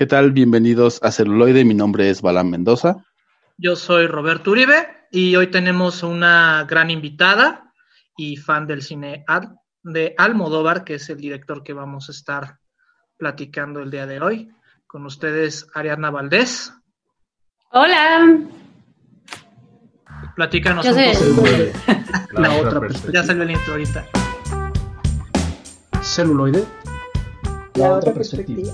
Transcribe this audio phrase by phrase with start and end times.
[0.00, 0.32] ¿Qué tal?
[0.32, 1.62] Bienvenidos a Celuloide.
[1.62, 3.04] Mi nombre es Balán Mendoza.
[3.58, 7.74] Yo soy Roberto Uribe y hoy tenemos una gran invitada
[8.16, 9.26] y fan del cine
[9.82, 12.60] de Almodóvar, que es el director que vamos a estar
[13.18, 14.48] platicando el día de hoy.
[14.86, 16.72] Con ustedes, Ariadna Valdés.
[17.70, 18.38] Hola.
[20.34, 21.72] Platícanos un poco de
[22.40, 23.20] la, otra perspectiva.
[23.20, 24.06] Ya salió el intro ahorita.
[26.00, 26.64] Celuloide.
[27.74, 28.72] La, otra perspectiva.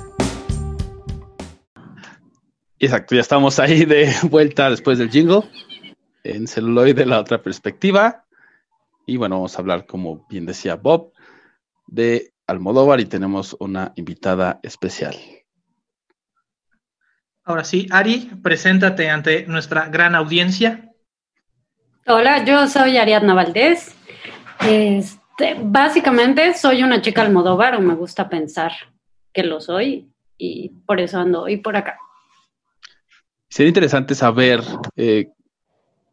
[2.79, 5.43] Exacto, ya estamos ahí de vuelta después del jingle
[6.25, 8.25] en celuloide, la otra perspectiva.
[9.07, 11.13] Y bueno, vamos a hablar, como bien decía Bob,
[11.87, 15.17] de Almodóvar y tenemos una invitada especial.
[17.45, 20.93] Ahora sí, Ari, preséntate ante nuestra gran audiencia.
[22.07, 23.95] Hola, yo soy Ariadna Valdés.
[24.61, 28.73] Este, básicamente soy una chica Almodóvar o me gusta pensar
[29.33, 31.99] que lo soy y por eso ando hoy por acá.
[33.49, 34.61] Sería interesante saber
[34.97, 35.29] eh,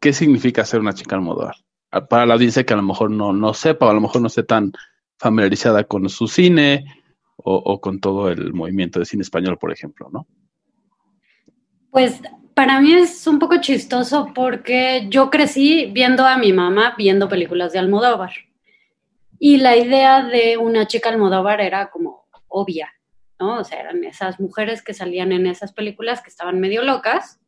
[0.00, 1.56] qué significa ser una chica Almodóvar.
[2.08, 4.26] Para la audiencia que a lo mejor no, no sepa o a lo mejor no
[4.26, 4.72] esté tan
[5.18, 6.84] familiarizada con su cine
[7.36, 10.26] o, o con todo el movimiento de cine español, por ejemplo, ¿no?
[11.90, 12.20] Pues
[12.54, 17.72] para mí es un poco chistoso porque yo crecí viendo a mi mamá viendo películas
[17.72, 18.32] de Almodóvar.
[19.38, 22.92] Y la idea de una chica Almodóvar era como obvia,
[23.44, 23.60] ¿no?
[23.60, 27.40] O sea, eran esas mujeres que salían en esas películas que estaban medio locas,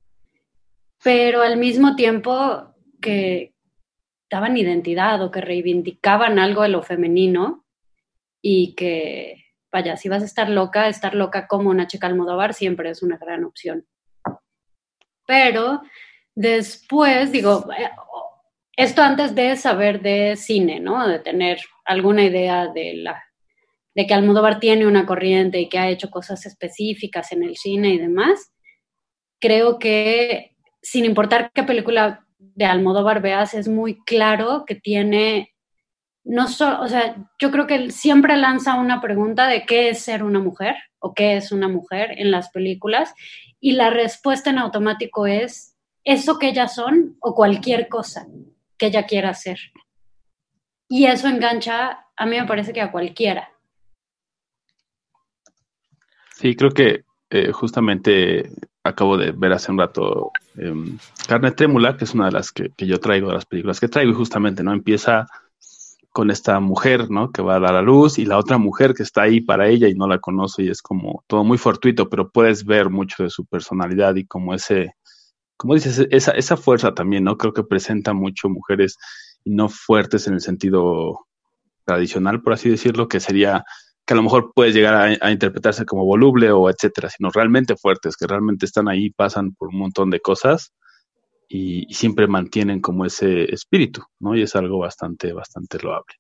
[1.03, 3.55] pero al mismo tiempo que
[4.31, 7.65] daban identidad o que reivindicaban algo de lo femenino
[8.43, 12.91] y que, vaya, si vas a estar loca, estar loca como una chica Almodóvar siempre
[12.91, 13.87] es una gran opción
[15.27, 15.83] pero
[16.35, 17.67] después, digo,
[18.77, 21.07] esto antes de saber de cine, ¿no?
[21.07, 23.23] De tener alguna idea de la
[23.97, 27.95] de que Almodóvar tiene una corriente y que ha hecho cosas específicas en el cine
[27.95, 28.53] y demás,
[29.41, 35.55] creo que sin importar qué película de Almodóvar veas, es muy claro que tiene,
[36.25, 40.01] no solo, o sea, yo creo que él siempre lanza una pregunta de qué es
[40.01, 43.15] ser una mujer o qué es una mujer en las películas
[43.61, 45.75] y la respuesta en automático es
[46.05, 48.27] eso que ellas son o cualquier cosa
[48.77, 49.59] que ella quiera hacer.
[50.87, 53.56] Y eso engancha, a mí me parece que a cualquiera.
[56.37, 58.51] Sí, creo que eh, justamente
[58.85, 62.71] acabo de ver hace un rato em, Carne Trémula, que es una de las que,
[62.77, 64.73] que, yo traigo, de las películas que traigo, y justamente, ¿no?
[64.73, 65.27] Empieza
[66.13, 67.33] con esta mujer, ¿no?
[67.33, 69.89] Que va a dar a luz y la otra mujer que está ahí para ella
[69.89, 73.31] y no la conoce y es como todo muy fortuito, pero puedes ver mucho de
[73.31, 74.95] su personalidad y como ese,
[75.57, 77.39] como dices, esa, esa fuerza también, ¿no?
[77.39, 78.99] Creo que presenta mucho mujeres
[79.45, 81.27] no fuertes en el sentido
[81.85, 83.65] tradicional, por así decirlo, que sería
[84.07, 87.77] que a lo mejor puedes llegar a, a, interpretarse como voluble o etcétera, sino realmente
[87.77, 90.73] fuertes, que realmente están ahí, pasan por un montón de cosas
[91.49, 94.37] y, y, siempre mantienen como ese espíritu, ¿no?
[94.37, 96.15] Y es algo bastante, bastante loable.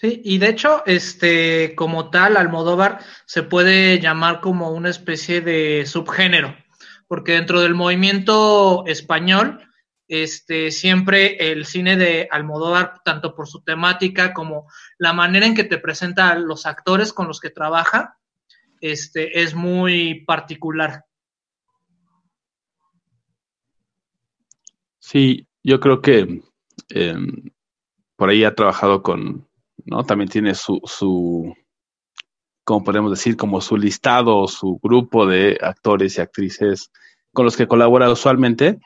[0.00, 5.86] Sí, y de hecho, este, como tal, Almodóvar se puede llamar como una especie de
[5.86, 6.54] subgénero,
[7.08, 9.67] porque dentro del movimiento español,
[10.08, 15.64] este, siempre el cine de Almodóvar, tanto por su temática como la manera en que
[15.64, 18.18] te presenta a los actores con los que trabaja,
[18.80, 21.04] este, es muy particular.
[24.98, 26.42] Sí, yo creo que
[26.90, 27.16] eh,
[28.16, 29.48] por ahí ha trabajado con,
[29.84, 30.04] ¿no?
[30.04, 31.54] También tiene su, su,
[32.64, 36.90] como podemos decir, como su listado, su grupo de actores y actrices
[37.32, 38.80] con los que colabora usualmente,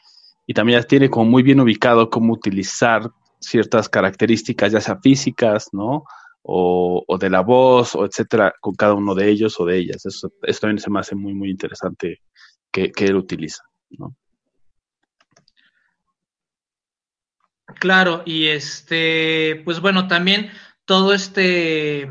[0.46, 3.10] y también ya tiene como muy bien ubicado cómo utilizar
[3.40, 6.04] ciertas características, ya sea físicas, ¿no?
[6.42, 10.04] O, o, de la voz, o etcétera, con cada uno de ellos o de ellas.
[10.06, 12.20] Eso, eso también se me hace muy, muy interesante
[12.72, 14.16] que, que él utiliza, ¿no?
[17.78, 20.50] Claro, y este, pues bueno, también
[20.84, 22.10] todo este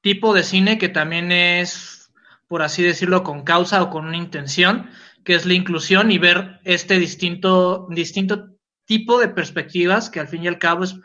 [0.00, 2.12] tipo de cine que también es,
[2.48, 4.90] por así decirlo, con causa o con una intención,
[5.24, 8.50] que es la inclusión y ver este distinto, distinto
[8.84, 10.96] tipo de perspectivas que al fin y al cabo es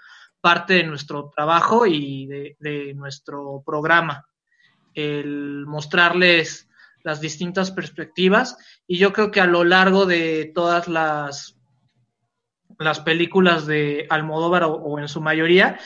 [0.41, 4.25] parte de nuestro trabajo y de, nuestro programa.
[4.93, 6.69] El mostrarles
[7.03, 11.57] las distintas perspectivas y yo creo que a lo largo de todas las
[12.79, 15.79] las películas de Almodóvar o, en su mayoría,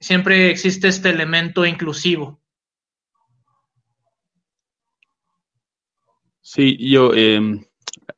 [0.00, 2.41] siempre existe este elemento inclusivo.
[6.44, 7.40] Sí, yo, eh,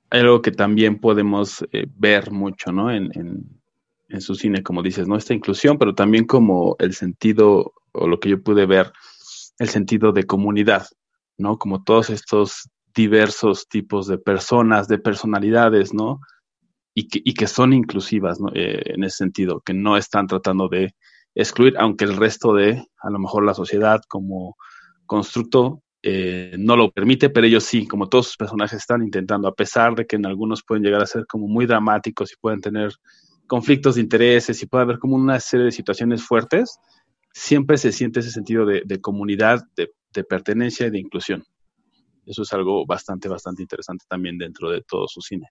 [0.09, 2.91] algo que también podemos eh, ver mucho, ¿no?
[2.91, 3.61] En, en,
[4.09, 5.17] en, su cine, como dices, ¿no?
[5.17, 8.93] Esta inclusión, pero también como el sentido, o lo que yo pude ver,
[9.59, 10.87] el sentido de comunidad,
[11.37, 11.59] ¿no?
[11.59, 16.21] Como todos estos diversos tipos de personas, de personalidades, ¿no?
[16.95, 18.51] Y que, y que son inclusivas ¿no?
[18.55, 20.95] Eh, en ese sentido, que no están tratando de
[21.35, 24.57] excluir, aunque el resto de, a lo mejor la sociedad como
[25.07, 29.55] constructo eh, no lo permite, pero ellos sí, como todos sus personajes están intentando, a
[29.55, 32.93] pesar de que en algunos pueden llegar a ser como muy dramáticos y pueden tener
[33.47, 36.79] conflictos de intereses y puede haber como una serie de situaciones fuertes,
[37.33, 41.43] siempre se siente ese sentido de, comunidad, de, pertenencia y de inclusión.
[42.27, 45.49] Eso es algo bastante, bastante interesante también dentro de todo su cine.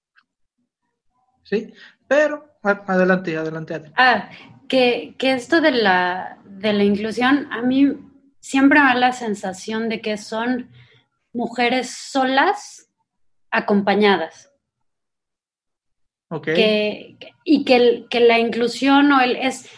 [1.42, 1.74] Sí,
[2.08, 3.92] pero adelante, adelante.
[3.96, 4.30] Ah,
[4.68, 7.92] que, que esto de la, de la inclusión, a mí
[8.44, 10.70] siempre me da la sensación de que son
[11.32, 12.90] mujeres solas
[13.50, 14.52] acompañadas.
[16.30, 17.20] Okay.
[17.44, 19.70] y que, que, la inclusión o el, es,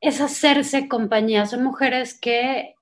[0.00, 1.44] es hacerse compañía.
[1.44, 2.76] Son mujeres que,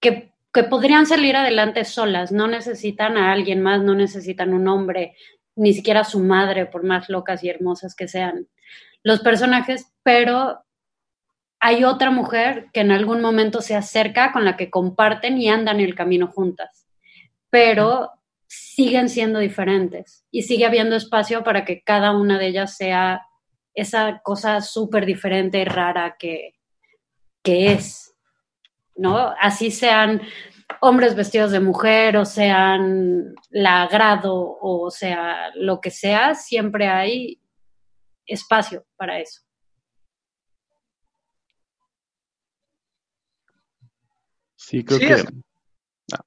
[0.00, 5.14] que, que, podrían salir adelante solas, no necesitan a alguien más, no necesitan un hombre,
[5.54, 8.48] ni siquiera a su madre, por más locas y hermosas que sean
[9.04, 10.64] los personajes, pero
[11.64, 15.78] hay otra mujer que en algún momento se acerca con la que comparten y andan
[15.78, 16.88] el camino juntas,
[17.50, 18.10] pero
[18.48, 23.28] siguen siendo diferentes y sigue habiendo espacio para que cada una de ellas sea
[23.74, 26.58] esa cosa súper diferente y rara que,
[27.44, 28.12] que es,
[28.96, 29.32] ¿no?
[29.40, 30.20] Así sean
[30.80, 37.40] hombres vestidos de mujer o sean la agrado o sea lo que sea, siempre hay
[38.26, 39.41] espacio para eso.
[44.66, 45.24] Sí, creo que...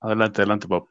[0.01, 0.87] Adelante, adelante, Bob.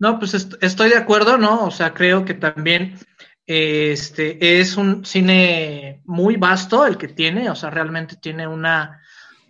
[0.00, 1.66] No, pues estoy de acuerdo, ¿no?
[1.66, 2.98] O sea, creo que también
[3.46, 9.02] este es un cine muy vasto el que tiene, o sea, realmente tiene una,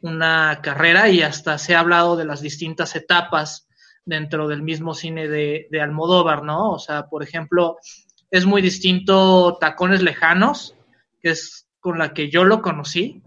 [0.02, 3.68] una carrera y hasta se ha hablado de las distintas etapas
[4.04, 6.72] dentro del mismo cine de, de Almodóvar, ¿no?
[6.72, 7.78] O sea, por ejemplo,
[8.30, 10.76] es muy distinto Tacones Lejanos,
[11.22, 13.22] que es con la que yo lo conocí,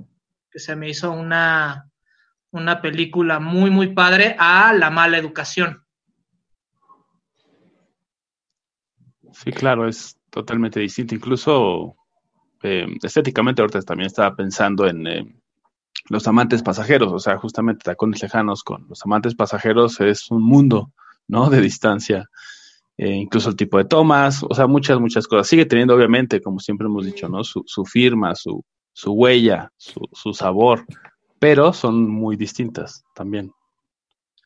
[0.52, 1.87] que se me hizo una,
[2.57, 5.83] una película muy, muy padre a La mala educación.
[9.31, 11.13] Sí, claro, es totalmente distinto.
[11.15, 11.95] Incluso
[12.63, 15.25] eh, estéticamente ahorita también estaba pensando en eh,
[16.09, 20.92] los amantes pasajeros, o sea, justamente tacones lejanos con los amantes pasajeros es un mundo,
[21.27, 21.50] ¿no?
[21.50, 22.30] De distancia.
[22.98, 25.48] Eh, incluso el tipo de tomas, o sea, muchas, muchas cosas.
[25.48, 27.44] Sigue teniendo, obviamente, como siempre hemos dicho, ¿no?
[27.44, 30.86] Su, su firma, su, su huella, su, su sabor,
[31.39, 33.54] pero son muy distintas también.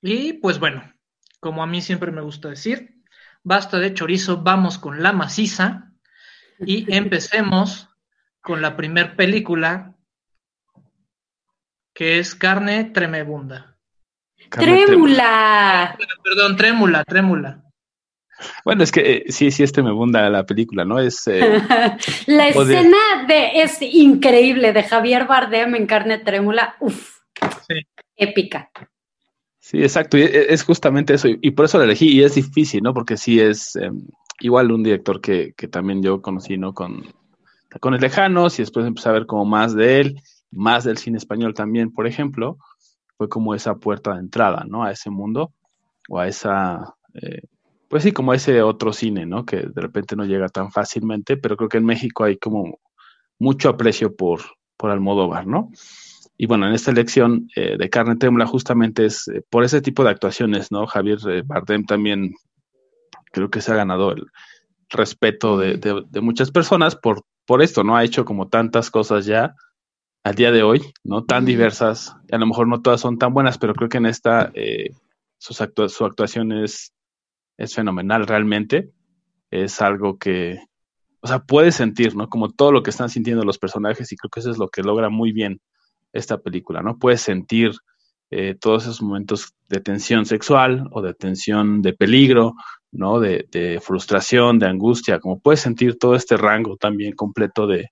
[0.01, 0.93] Y pues bueno,
[1.39, 3.01] como a mí siempre me gusta decir,
[3.43, 5.91] basta de chorizo, vamos con la maciza
[6.59, 7.89] y empecemos
[8.41, 9.95] con la primer película
[11.93, 13.77] que es Carne Tremebunda.
[14.49, 15.97] Trémula.
[16.23, 17.63] Perdón, trémula, trémula.
[18.65, 20.99] Bueno, es que eh, sí, sí, este me bunda la película, ¿no?
[20.99, 21.41] Es eh,
[22.27, 27.19] la escena de es increíble de Javier Bardem en carne trémula, uff,
[28.15, 28.69] épica.
[29.59, 32.81] Sí, exacto, y e, es justamente eso, y por eso la elegí, y es difícil,
[32.83, 32.93] ¿no?
[32.93, 34.05] Porque sí es em,
[34.39, 36.73] igual un director que, que, también yo conocí, ¿no?
[36.73, 37.05] Con
[37.69, 40.21] Tacones Lejanos, y después empecé a ver como más de él,
[40.51, 42.57] más del cine español también, por ejemplo,
[43.17, 44.83] fue como esa puerta de entrada, ¿no?
[44.83, 45.54] A ese mundo,
[46.09, 46.95] o a esa...
[47.92, 49.45] Pues sí, como ese otro cine, ¿no?
[49.45, 52.80] Que de repente no llega tan fácilmente, pero creo que en México hay como
[53.38, 54.40] mucho aprecio por,
[54.78, 55.71] por Almodóvar, ¿no?
[56.38, 60.06] Y bueno, en esta elección eh, de Carne Trémula justamente es eh, por ese tipo
[60.06, 60.88] de actuaciones, ¿no?
[60.88, 62.33] Javier eh, Bardem también
[63.33, 64.26] creo que se ha ganado el
[64.90, 67.98] respeto de, de, muchas personas por, por esto, ¿no?
[67.98, 69.54] Ha hecho como tantas cosas ya
[70.24, 71.26] al día de hoy, ¿no?
[71.26, 74.50] Tan diversas, a lo mejor no todas son tan buenas, pero creo que en esta
[75.40, 76.94] sus su actuación es
[77.61, 78.91] es fenomenal realmente.
[79.51, 80.59] Es algo que,
[81.21, 82.30] o sea, puedes sentir, ¿no?
[82.30, 84.81] Como todo lo que están sintiendo los personajes y creo que eso es lo que
[84.81, 85.61] logra muy bien
[86.13, 86.97] esta película, ¿no?
[86.97, 87.71] Puedes sentir
[88.31, 92.53] eh, todos esos momentos de tensión sexual o de tensión de peligro,
[92.91, 93.19] ¿no?
[93.19, 97.89] De, de, frustración, de angustia, como puedes sentir todo este rango también completo de,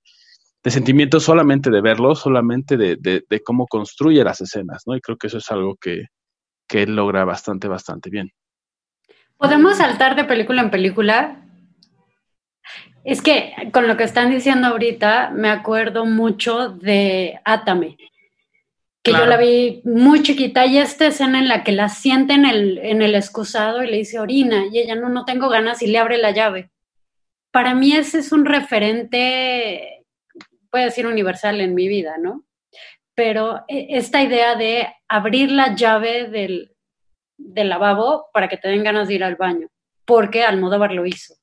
[0.66, 4.96] sentimientos solamente de verlo, solamente de, de, cómo construye las escenas, ¿no?
[4.96, 6.06] Y creo que eso es algo que,
[6.68, 8.32] que él logra bastante, bastante bien.
[9.40, 11.38] ¿Podemos saltar de película en película?
[13.06, 17.96] Es que con lo que están diciendo ahorita, me acuerdo mucho de Atame,
[19.02, 22.46] que yo la vi muy chiquita y esta escena en la que la siente en
[22.46, 25.88] el, en el excusado y le dice orina y ella no, no tengo ganas y
[25.88, 26.70] le abre la llave.
[27.50, 30.04] Para mí ese es un referente,
[30.70, 32.44] puede decir universal en mi vida, ¿no?
[33.16, 36.74] Pero e, esta idea de abrir la llave del,
[37.40, 39.68] del lavabo para que te den ganas de ir al baño,
[40.06, 41.36] porque Almodóvar lo hizo.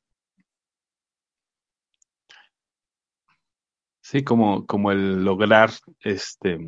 [4.03, 6.59] Sí, como, como el lograr este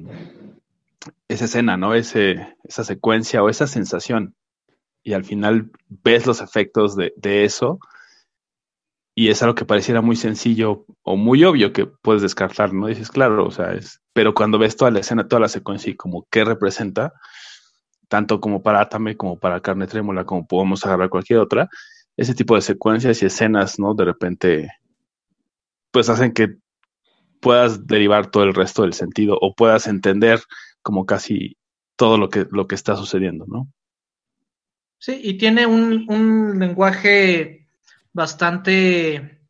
[1.28, 1.94] esa escena, ¿no?
[1.94, 4.35] Ese, esa secuencia o esa sensación.
[5.04, 7.78] Y al final ves los efectos de, de eso
[9.18, 12.87] y es algo que pareciera muy sencillo o muy obvio que puedes descartar, ¿no?
[12.87, 15.97] Dices, claro, o sea, es, pero cuando ves toda la escena, toda la secuencia y
[15.97, 17.12] como qué representa,
[18.08, 21.68] tanto como para Atame, como para Carne Trémola, como podemos agarrar cualquier otra,
[22.16, 23.94] ese tipo de secuencias y escenas, ¿no?
[23.94, 24.72] De repente,
[25.90, 26.56] pues hacen que
[27.40, 30.40] puedas derivar todo el resto del sentido o puedas entender
[30.82, 31.56] como casi
[31.96, 33.68] todo lo que, lo que está sucediendo, ¿no?
[34.98, 37.68] Sí, y tiene un, un lenguaje
[38.12, 39.42] bastante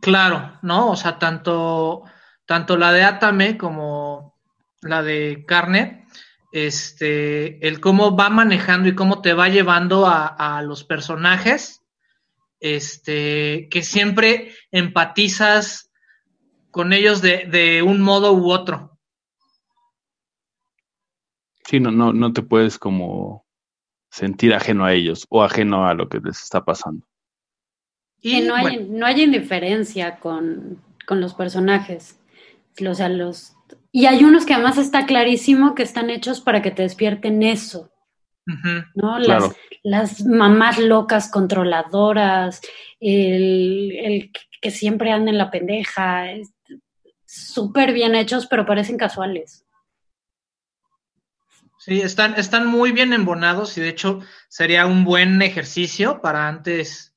[0.00, 0.90] claro, ¿no?
[0.90, 2.02] O sea, tanto,
[2.44, 4.34] tanto la de Atame como
[4.82, 6.03] la de Carne,
[6.54, 11.82] este, el cómo va manejando y cómo te va llevando a, a los personajes,
[12.60, 15.90] este, que siempre empatizas
[16.70, 18.96] con ellos de, de, un modo u otro.
[21.64, 23.44] Sí, no, no, no te puedes como
[24.08, 27.04] sentir ajeno a ellos o ajeno a lo que les está pasando.
[28.20, 28.86] Y no hay, bueno.
[28.90, 32.16] no hay indiferencia con, con, los personajes.
[32.88, 33.56] O sea, los,
[33.96, 37.92] y hay unos que además está clarísimo que están hechos para que te despierten eso.
[38.44, 38.86] Uh -huh.
[38.96, 39.18] ¿no?
[39.24, 39.54] Claro.
[39.84, 42.60] Las, las, mamás locas controladoras,
[42.98, 46.26] el, el, que siempre anda en la pendeja,
[47.24, 49.64] súper bien hechos, pero parecen casuales.
[51.78, 57.14] Sí, están, están muy bien embonados y de hecho sería un buen ejercicio para antes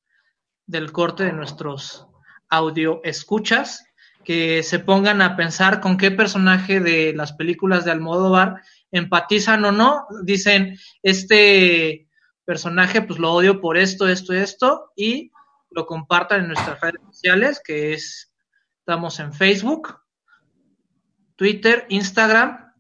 [0.68, 2.06] del corte de nuestros
[2.50, 3.87] audio escuchas
[4.28, 9.72] que se pongan a pensar con qué personaje de las películas de Almodóvar empatizan o
[9.72, 10.06] no.
[10.26, 12.10] Dicen, este
[12.44, 15.32] personaje pues lo odio por esto, esto, esto y
[15.70, 18.34] lo compartan en nuestras redes sociales que es,
[18.80, 19.98] estamos en Facebook,
[21.38, 22.74] Twitter, Instagram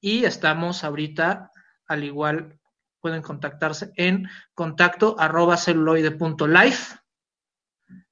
[0.00, 1.52] y estamos ahorita,
[1.86, 2.58] al igual,
[2.98, 6.99] pueden contactarse en contacto arroba celuloide.life.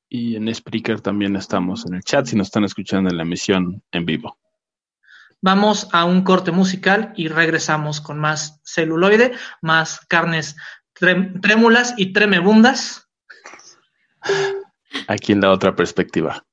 [0.08, 3.82] Y en Spreaker también estamos en el chat si nos están escuchando en la emisión
[3.92, 4.38] en vivo.
[5.40, 10.56] Vamos a un corte musical y regresamos con más celuloide, más carnes
[11.40, 13.08] trémulas y tremebundas.
[15.06, 16.44] Aquí en la otra perspectiva.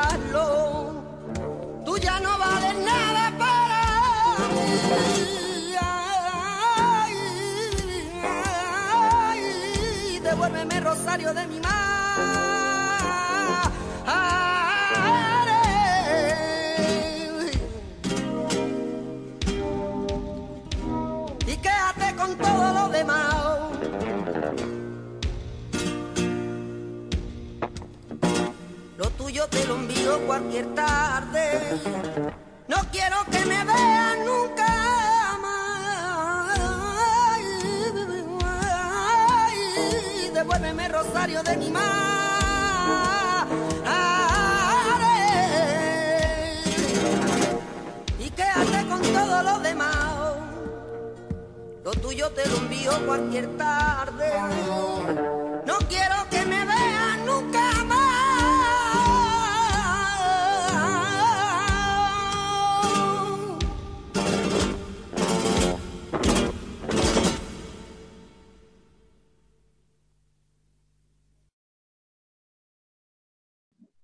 [0.00, 1.02] Conservarlo.
[1.84, 4.80] Tú ya no vales nada para mí.
[10.22, 11.80] Devuélveme rosario de mi madre.
[29.40, 31.80] Tuyo te lo envío cualquier tarde.
[32.68, 36.58] No quiero que me vean nunca más.
[40.34, 41.88] Devuélveme rosario de mi madre.
[48.18, 50.34] Y quédate con todo lo demás.
[51.82, 55.29] Lo tuyo te lo envío cualquier tarde.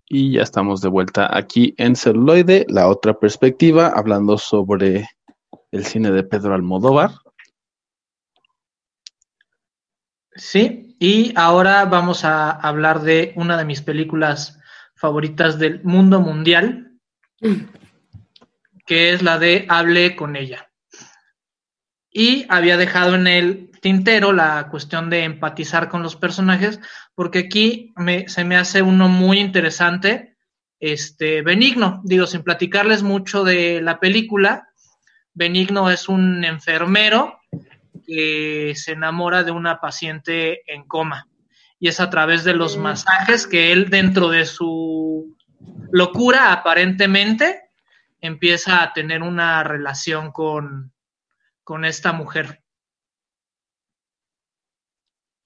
[0.09, 5.09] Y ya estamos de vuelta aquí en Celuloide, la otra perspectiva, hablando sobre
[5.73, 7.11] el cine de Pedro Almodóvar.
[10.37, 14.61] Sí, y ahora vamos a hablar de una de mis películas
[14.95, 16.93] favoritas del mundo mundial,
[18.87, 20.71] que es la de Hable con ella.
[22.11, 26.81] Y había dejado en el tintero la cuestión de empatizar con los personajes,
[27.15, 30.37] porque aquí me, se me hace uno muy interesante,
[30.79, 34.69] este, Benigno, digo, sin platicarles mucho de la película,
[35.33, 37.39] Benigno es un enfermero
[38.07, 41.29] que se enamora de una paciente en coma.
[41.79, 45.37] Y es a través de los masajes que él, dentro de su
[45.91, 47.69] locura, aparentemente,
[48.21, 50.93] empieza a tener una relación con,
[51.65, 52.63] con esta mujer.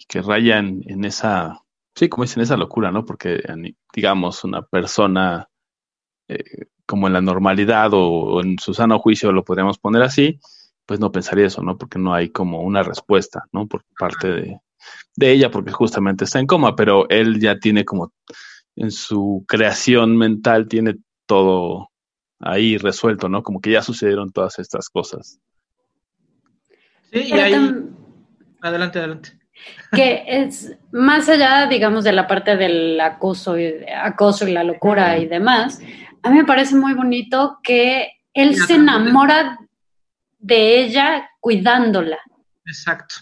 [0.01, 1.61] Y que raya en, en esa,
[1.95, 3.05] sí, como dicen, esa locura, ¿no?
[3.05, 3.43] Porque,
[3.95, 5.47] digamos, una persona
[6.27, 10.41] eh, como en la normalidad o, o en su sano juicio, lo podríamos poner así,
[10.87, 11.77] pues no pensaría eso, ¿no?
[11.77, 13.67] Porque no hay como una respuesta, ¿no?
[13.67, 14.61] Por parte de,
[15.17, 18.15] de, ella, porque justamente está en coma, pero él ya tiene como
[18.77, 21.91] en su creación mental, tiene todo
[22.39, 23.43] ahí resuelto, ¿no?
[23.43, 25.39] Como que ya sucedieron todas estas cosas.
[27.13, 27.53] Sí, y ahí...
[28.63, 29.39] Adelante, adelante.
[29.92, 35.18] Que es más allá, digamos, de la parte del acoso y, acoso y la locura
[35.18, 35.81] y demás,
[36.23, 39.59] a mí me parece muy bonito que él se enamora
[40.38, 42.18] de ella cuidándola.
[42.64, 43.16] Exacto.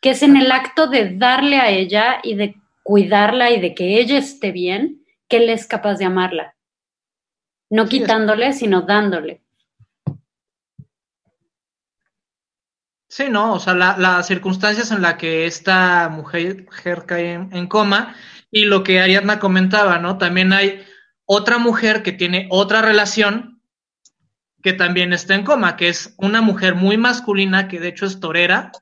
[0.00, 3.98] Que es en el acto de darle a ella y de cuidarla y de que
[3.98, 6.54] ella esté bien, que él es capaz de amarla.
[7.70, 9.43] No quitándole, sino dándole.
[13.16, 17.48] Sí, no, o sea, la- las circunstancias en las que esta mujer, mujer cae en,
[17.54, 18.16] en coma
[18.50, 20.18] y lo que Ariadna comentaba, ¿no?
[20.18, 20.84] También hay
[21.24, 23.62] otra mujer que tiene otra relación
[24.64, 28.18] que también está en coma, que es una mujer muy masculina que de hecho es
[28.18, 28.72] torera,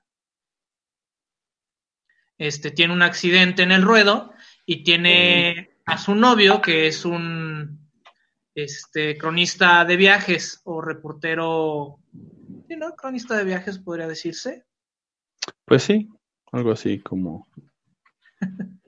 [2.38, 4.33] este, tiene un accidente en el ruedo
[4.64, 7.90] y tiene a su novio que es un
[8.55, 11.99] este, cronista de viajes o reportero,
[12.68, 12.94] sí, ¿no?
[12.94, 14.64] Cronista de viajes podría decirse.
[15.64, 16.09] Pues sí,
[16.53, 17.46] algo así como.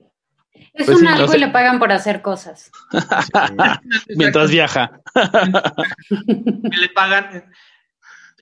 [0.73, 1.37] Es Pues un sí, algo no sé.
[1.37, 2.69] y le pagan por hacer cosas.
[4.17, 4.99] Mientras viaja.
[6.27, 7.49] le pagan.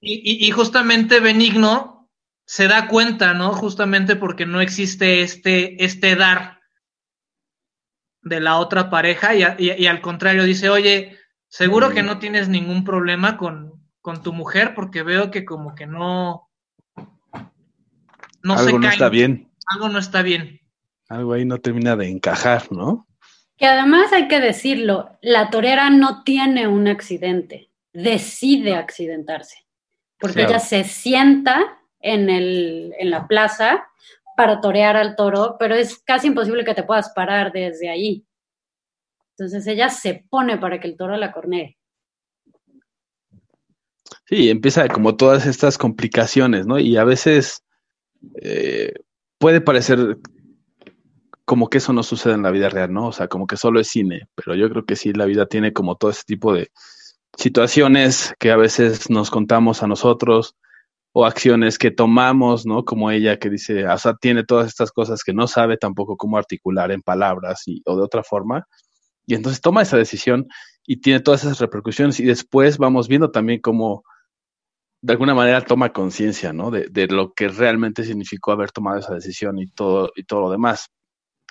[0.02, 2.10] Y, y- y justamente Benigno
[2.46, 3.54] se da cuenta, ¿no?
[3.54, 6.60] Justamente porque no existe este, este dar
[8.24, 12.18] de la otra pareja y, a- y- y al contrario dice, oye, seguro que no
[12.18, 16.50] tienes ningún problema con, con tu mujer porque veo que como que no...
[18.44, 19.50] No se algo no está bien.
[19.66, 20.60] Algo no está bien.
[21.08, 23.08] Algo ahí no termina de encajar, ¿no?
[23.56, 29.66] Que además hay que decirlo, la torera no tiene un accidente, decide accidentarse,
[30.20, 30.50] porque Claro.
[30.50, 33.88] ella se sienta en, el, en la plaza
[34.36, 38.26] para torear al toro, pero es casi imposible que te puedas parar desde ahí.
[39.38, 41.78] Entonces ella se pone para que el toro la cornee.
[44.26, 46.80] Sí, empieza como todas estas complicaciones, ¿no?
[46.80, 47.64] Y a veces
[48.42, 48.94] eh,
[49.38, 50.18] puede parecer
[51.46, 53.08] como que eso no sucede en la vida real, ¿no?
[53.08, 55.74] O sea, como que solo es cine, pero yo creo que sí, la vida tiene
[55.74, 56.72] como todo ese tipo de
[57.38, 60.56] situaciones que a veces nos contamos a nosotros
[61.12, 62.86] o acciones que tomamos, ¿no?
[62.86, 66.38] Como ella que dice, o sea, tiene todas estas cosas que no sabe tampoco cómo
[66.38, 68.68] articular en palabras y, o de otra forma,
[69.26, 70.48] y entonces toma esa decisión
[70.86, 74.04] y tiene todas esas repercusiones y después vamos viendo también cómo
[75.04, 76.72] de alguna manera toma conciencia, ¿no?
[76.72, 80.50] De, de, lo que realmente significó haber tomado esa decisión y todo, y todo lo
[80.50, 80.88] demás,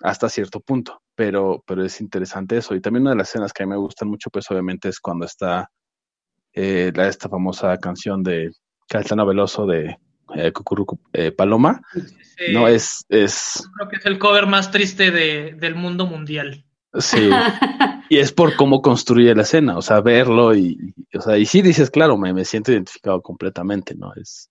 [0.03, 1.03] hasta cierto punto.
[1.15, 2.75] Pero, pero es interesante eso.
[2.75, 5.01] Y también una de las escenas que a mí me gustan mucho, pues obviamente es
[5.01, 5.71] cuando está
[6.55, 8.53] eh, la, esta famosa canción de
[8.89, 9.99] Caetano Veloso de
[10.35, 11.83] eh, Cucurucu, eh, Paloma.
[11.93, 13.69] Sí, no, es, es...
[13.77, 16.65] Creo que es el cover más triste de, del mundo mundial.
[16.95, 17.31] Sí,
[18.11, 21.47] y es por cómo construye la escena, o sea, verlo y, y o sea, y
[21.47, 24.13] sí dices, claro, me, me, siento identificado completamente, ¿no?
[24.15, 24.49] Es,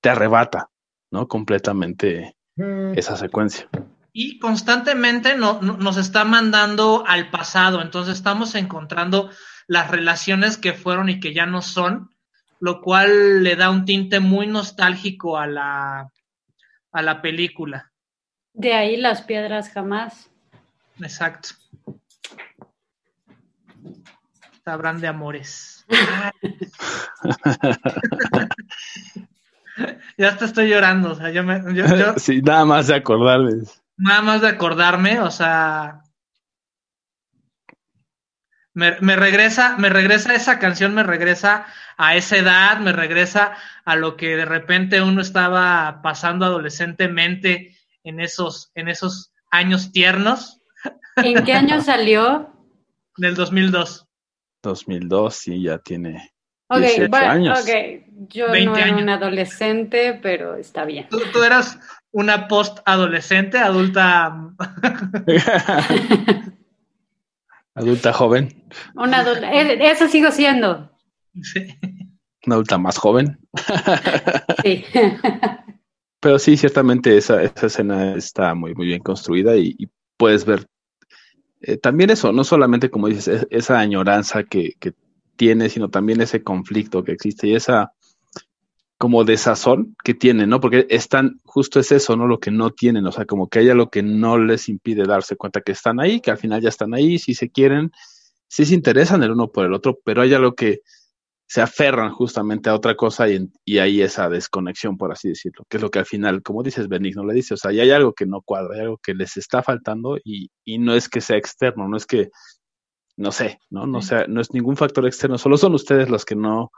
[0.00, 0.70] te arrebata,
[1.10, 1.26] ¿no?
[1.26, 2.96] Completamente mm.
[2.96, 3.68] esa secuencia.
[4.12, 9.30] Y constantemente no, no, nos está mandando al pasado, entonces estamos encontrando
[9.66, 12.10] las relaciones que fueron y que ya no son,
[12.60, 16.10] lo cual le da un tinte muy nostálgico a la,
[16.92, 17.92] a la película.
[18.54, 20.30] De ahí las piedras jamás.
[21.00, 21.50] Exacto.
[24.64, 25.84] Sabrán de amores.
[30.18, 31.62] ya te estoy llorando, o sea, yo me.
[31.74, 33.62] Yo, yo, sí, nada más de acordarme.
[33.96, 36.02] Nada más de acordarme, o sea.
[38.74, 43.96] Me, me, regresa, me regresa esa canción, me regresa a esa edad, me regresa a
[43.96, 50.57] lo que de repente uno estaba pasando adolescentemente en esos, en esos años tiernos.
[51.16, 52.50] ¿En qué año salió?
[53.18, 54.06] En el 2002.
[54.62, 56.32] 2002, sí, ya tiene
[56.70, 57.62] Ok, 18 bueno, años.
[57.62, 58.04] okay.
[58.28, 59.02] yo no era años.
[59.02, 61.08] un adolescente, pero está bien.
[61.08, 61.78] ¿Tú, tú eras
[62.10, 64.52] una post-adolescente, adulta?
[67.74, 68.64] adulta joven.
[68.94, 70.90] Una adulta, eso sigo siendo.
[71.42, 71.78] Sí.
[72.46, 73.38] Una adulta más joven.
[74.62, 74.84] sí.
[76.20, 79.88] Pero sí, ciertamente esa, esa escena está muy, muy bien construida y, y
[80.18, 80.68] puedes ver
[81.60, 84.94] eh, también eso, no solamente como dices, es, esa añoranza que, que,
[85.36, 87.92] tiene, sino también ese conflicto que existe y esa
[88.98, 90.60] como desazón que tienen, ¿no?
[90.60, 92.26] Porque están, justo es eso, ¿no?
[92.26, 95.36] Lo que no tienen, o sea, como que haya lo que no les impide darse
[95.36, 97.92] cuenta que están ahí, que al final ya están ahí, si se quieren,
[98.48, 100.80] si se interesan el uno por el otro, pero hay algo que
[101.48, 105.78] se aferran justamente a otra cosa y, y hay esa desconexión, por así decirlo, que
[105.78, 108.12] es lo que al final, como dices, Benigno le dice, o sea, ya hay algo
[108.12, 111.38] que no cuadra, hay algo que les está faltando y, y no es que sea
[111.38, 112.28] externo, no es que,
[113.16, 116.36] no sé, no, no, sea, no es ningún factor externo, solo son ustedes los que
[116.36, 116.70] no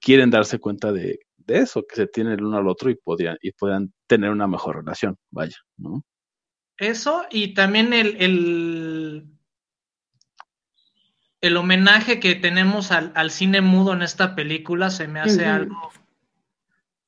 [0.00, 3.36] quieren darse cuenta de, de eso, que se tienen el uno al otro y podían,
[3.42, 6.04] y puedan tener una mejor relación, vaya, ¿no?
[6.78, 9.33] Eso y también el, el
[11.46, 15.46] el homenaje que tenemos al, al, cine mudo en esta película se me hace uh
[15.46, 15.54] -huh.
[15.54, 15.92] algo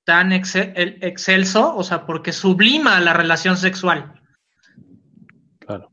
[0.05, 4.21] tan excel, excelso, o sea, porque sublima la relación sexual.
[5.59, 5.91] Claro.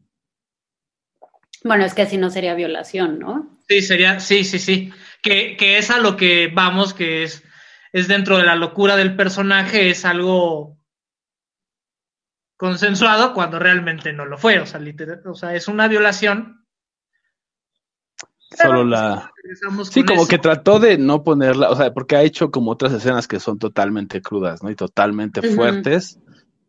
[1.63, 3.58] Bueno, es que así no sería violación, ¿no?
[3.67, 4.93] Sí, sería, sí, sí, sí.
[5.23, 7.43] Que, que es a lo que vamos, que es,
[7.91, 10.77] es dentro de la locura del personaje, es algo
[12.56, 14.60] consensuado cuando realmente no lo fue.
[14.60, 16.62] O sea, literal, o sea es una violación,
[18.62, 19.32] Solo la.
[19.89, 20.30] Sí, como eso.
[20.30, 23.60] que trató de no ponerla, o sea, porque ha hecho como otras escenas que son
[23.60, 24.70] totalmente crudas, ¿no?
[24.70, 25.56] Y totalmente uh -huh.
[25.56, 26.20] fuertes.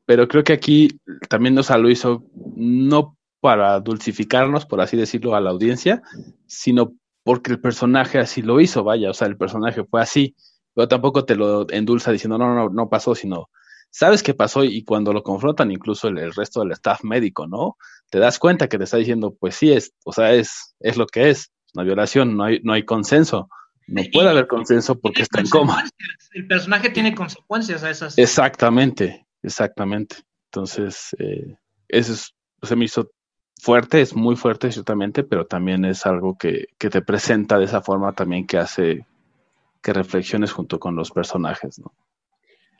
[0.07, 2.25] Pero creo que aquí también, o sea, lo hizo
[2.57, 6.03] no para dulcificarnos, por así decirlo, a la audiencia,
[6.47, 10.35] sino porque el personaje así lo hizo, vaya, o sea, el personaje fue así,
[10.75, 13.49] pero tampoco te lo endulza diciendo, no, no, no pasó, sino
[13.91, 17.77] sabes qué pasó y cuando lo confrontan incluso el, el, resto del staff médico, ¿no?
[18.11, 21.07] Te das cuenta que te está diciendo, pues sí es, o sea, es, es lo
[21.07, 23.49] que es una violación, no hay, no hay consenso.
[23.87, 25.85] No puede haber consenso porque está en coma.
[26.33, 28.17] El personaje tiene consecuencias a esas.
[28.17, 30.17] Exactamente, exactamente.
[30.47, 31.57] Entonces, eh,
[31.89, 33.11] eso es, se me hizo
[33.61, 37.83] fuerte, es muy fuerte ciertamente, pero también es algo que, que te presenta de esa
[37.83, 39.07] forma también que hace
[39.83, 41.93] que reflexiones junto con los personajes, ¿no?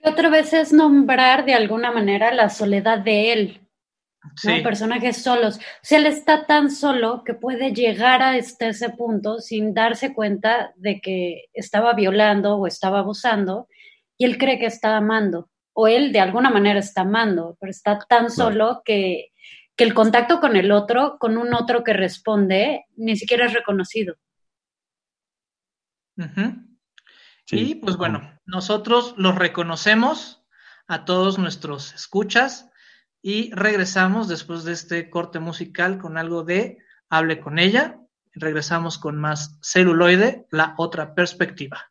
[0.03, 3.61] Otra vez es nombrar de alguna manera la soledad de él,
[4.37, 4.59] Sí.
[4.59, 4.63] ¿no?
[4.63, 5.57] Personajes solos.
[5.57, 10.15] O sea, él está tan solo que puede llegar a este, ese punto sin darse
[10.15, 13.69] cuenta de que estaba violando o estaba abusando
[14.17, 15.51] y él cree que está amando.
[15.77, 19.33] o él de alguna manera está amando, pero está tan solo que,
[19.77, 24.15] que el contacto con el otro, con un otro que responde, ni siquiera es reconocido.
[27.45, 27.59] Sí.
[27.59, 30.45] Y pues bueno, nosotros los reconocemos
[30.87, 32.71] a todos nuestros escuchas
[33.27, 36.77] y regresamos después de este corte musical con algo de
[37.09, 37.99] Hable con ella.
[38.35, 41.91] Regresamos con más celuloide, la otra perspectiva.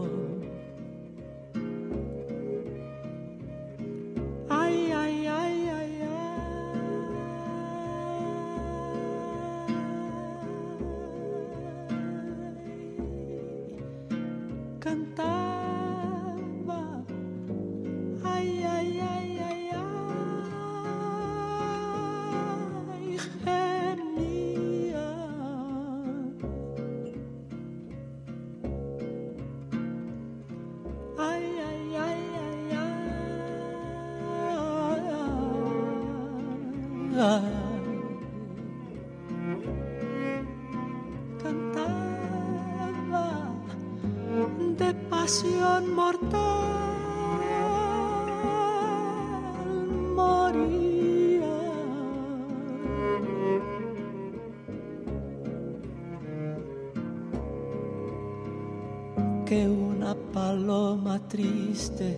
[59.51, 62.17] Que una paloma triste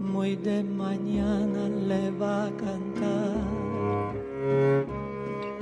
[0.00, 3.36] muy de mañana le va a cantar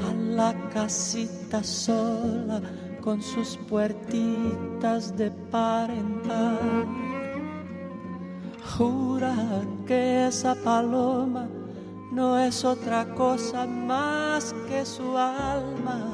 [0.01, 2.59] a la casita sola
[3.03, 6.87] con sus puertitas de par en par.
[8.75, 11.47] Juran que esa paloma
[12.12, 16.13] no es otra cosa más que su alma,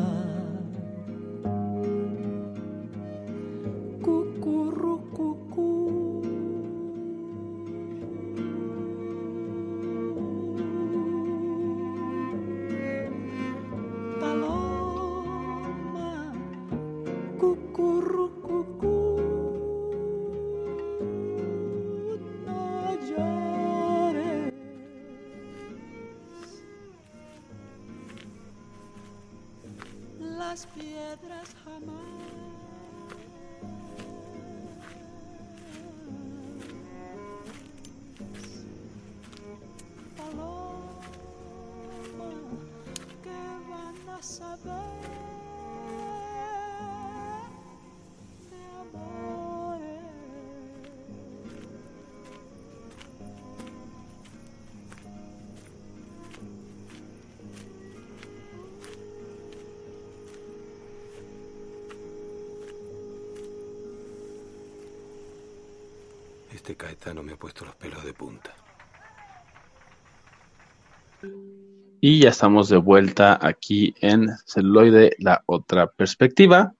[72.03, 76.73] Y ya estamos de vuelta aquí en Celuloide, la otra perspectiva,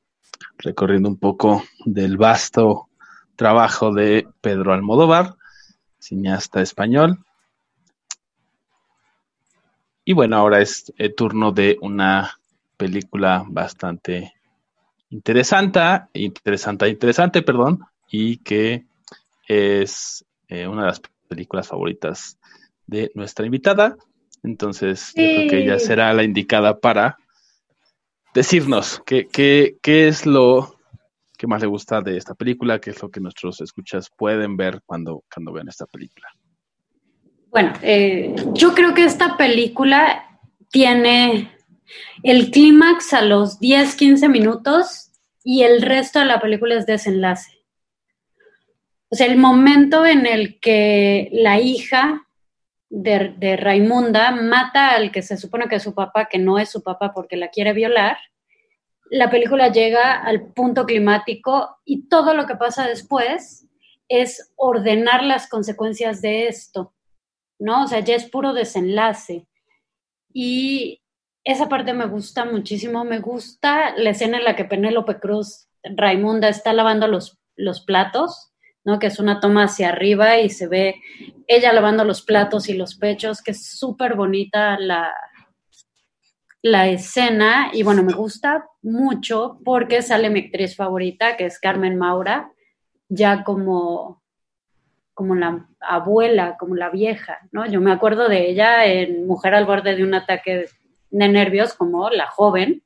[0.57, 2.89] recorriendo un poco del vasto
[3.35, 5.35] trabajo de Pedro Almodóvar,
[5.99, 7.19] cineasta español.
[10.03, 12.39] Y bueno, ahora es el turno de una
[12.75, 14.33] película bastante
[15.11, 18.87] interesante, interesante, interesante, perdón, y que
[19.47, 22.39] es eh, una de las películas favoritas
[22.87, 23.97] de nuestra invitada.
[24.43, 27.17] Entonces, yo creo que ella será la indicada para
[28.33, 30.75] decirnos qué, qué, qué es lo
[31.37, 34.81] que más le gusta de esta película, qué es lo que nuestros escuchas pueden ver
[34.85, 36.27] cuando, cuando vean esta película.
[37.49, 41.51] Bueno, eh, yo creo que esta película tiene
[42.23, 45.11] el clímax a los 10, 15 minutos
[45.43, 47.65] y el resto de la película es desenlace.
[49.09, 52.27] O sea, el momento en el que la hija
[52.93, 56.69] de, de, Raimunda mata al que se supone que es su papá, que no es
[56.69, 58.17] su papá porque la quiere violar,
[59.11, 63.67] la película llega al punto climático y todo lo que pasa después
[64.07, 66.93] es ordenar las consecuencias de esto,
[67.59, 67.83] ¿no?
[67.83, 69.47] O sea, ya es puro desenlace.
[70.33, 71.01] Y
[71.43, 73.03] esa parte me gusta muchísimo.
[73.03, 78.50] Me gusta la escena en la que Penélope Cruz, Raimunda, está lavando los, los platos,
[78.83, 78.99] ¿no?
[78.99, 80.95] Que es una toma hacia arriba y se ve
[81.47, 85.13] ella lavando los platos y los pechos, que es súper bonita la,
[86.61, 91.97] la escena y bueno, me gusta mucho porque sale mi actriz favorita, que es Carmen
[91.97, 92.51] Maura,
[93.09, 94.21] ya como,
[95.13, 97.65] como la abuela, como la vieja, ¿no?
[97.65, 100.65] Yo me acuerdo de ella en Mujer al borde de un ataque
[101.09, 102.83] de nervios, como la joven.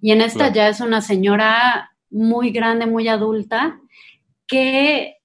[0.00, 3.80] Y en esta ya es una señora muy grande, muy adulta,
[4.48, 5.18] que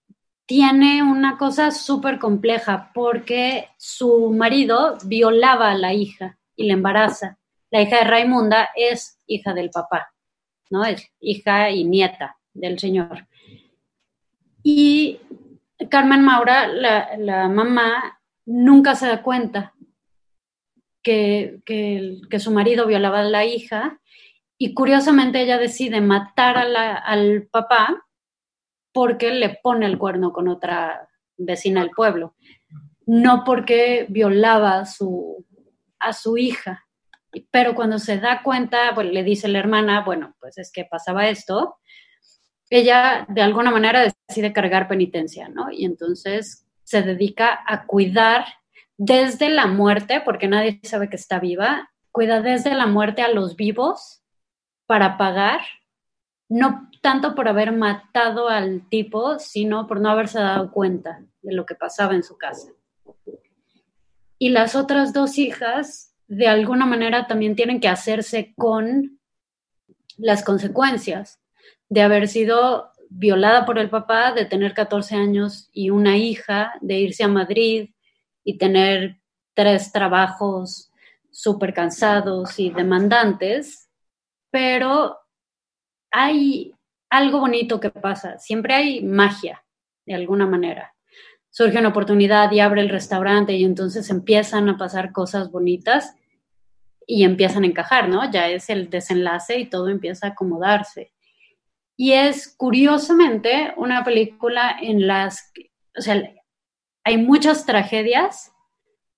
[0.46, 7.40] tiene una cosa súper compleja porque su marido violaba a la hija y la embaraza.
[7.72, 10.14] La hija de Raimunda es hija del papá,
[10.70, 10.86] ¿no?
[10.86, 13.28] Es hija y nieta del señor.
[14.62, 15.20] Y
[15.90, 19.74] Carmen Maura, la, mamá, nunca se da cuenta
[21.02, 24.00] que, que, su marido violaba a la hija
[24.58, 28.06] y curiosamente ella decide matar al papá
[28.94, 32.36] porque le pone el cuerno con otra vecina del pueblo,
[33.06, 34.86] no porque violaba a
[36.14, 36.86] su hija.
[37.50, 41.28] Pero cuando se da cuenta, pues le dice la hermana, bueno, pues es que pasaba
[41.28, 41.78] esto,
[42.70, 45.72] ella de alguna manera decide cargar penitencia, ¿no?
[45.72, 48.46] Y entonces se dedica a cuidar
[48.98, 53.56] desde la muerte, porque nadie sabe que está viva, cuida desde la muerte a los
[53.56, 54.24] vivos
[54.86, 55.62] para pagar,
[56.50, 61.66] no tanto por haber matado al tipo, sino por no haberse dado cuenta de lo
[61.66, 62.70] que pasaba en su casa.
[64.40, 69.20] Y las otras dos hijas de alguna manera también tienen que hacerse con
[70.16, 71.42] las consecuencias
[71.90, 77.00] de haber sido violada por el papá, de tener 14 años y una hija, de
[77.00, 77.90] irse a Madrid
[78.46, 79.20] y tener
[79.54, 80.90] tres trabajos
[81.30, 83.90] súper cansados y demandantes,
[84.50, 85.18] pero
[86.10, 86.73] hay
[87.18, 89.64] algo bonito que pasa, siempre hay magia,
[90.06, 90.94] de alguna manera
[91.54, 96.16] surge una oportunidad y abre el restaurante y entonces empiezan a pasar cosas bonitas
[97.06, 98.30] y empiezan a encajar, ¿no?
[98.32, 101.14] Ya es el desenlace y todo empieza a acomodarse.
[101.96, 105.52] Y es curiosamente una película en las,
[105.96, 106.24] o sea,
[107.04, 108.52] hay muchas tragedias,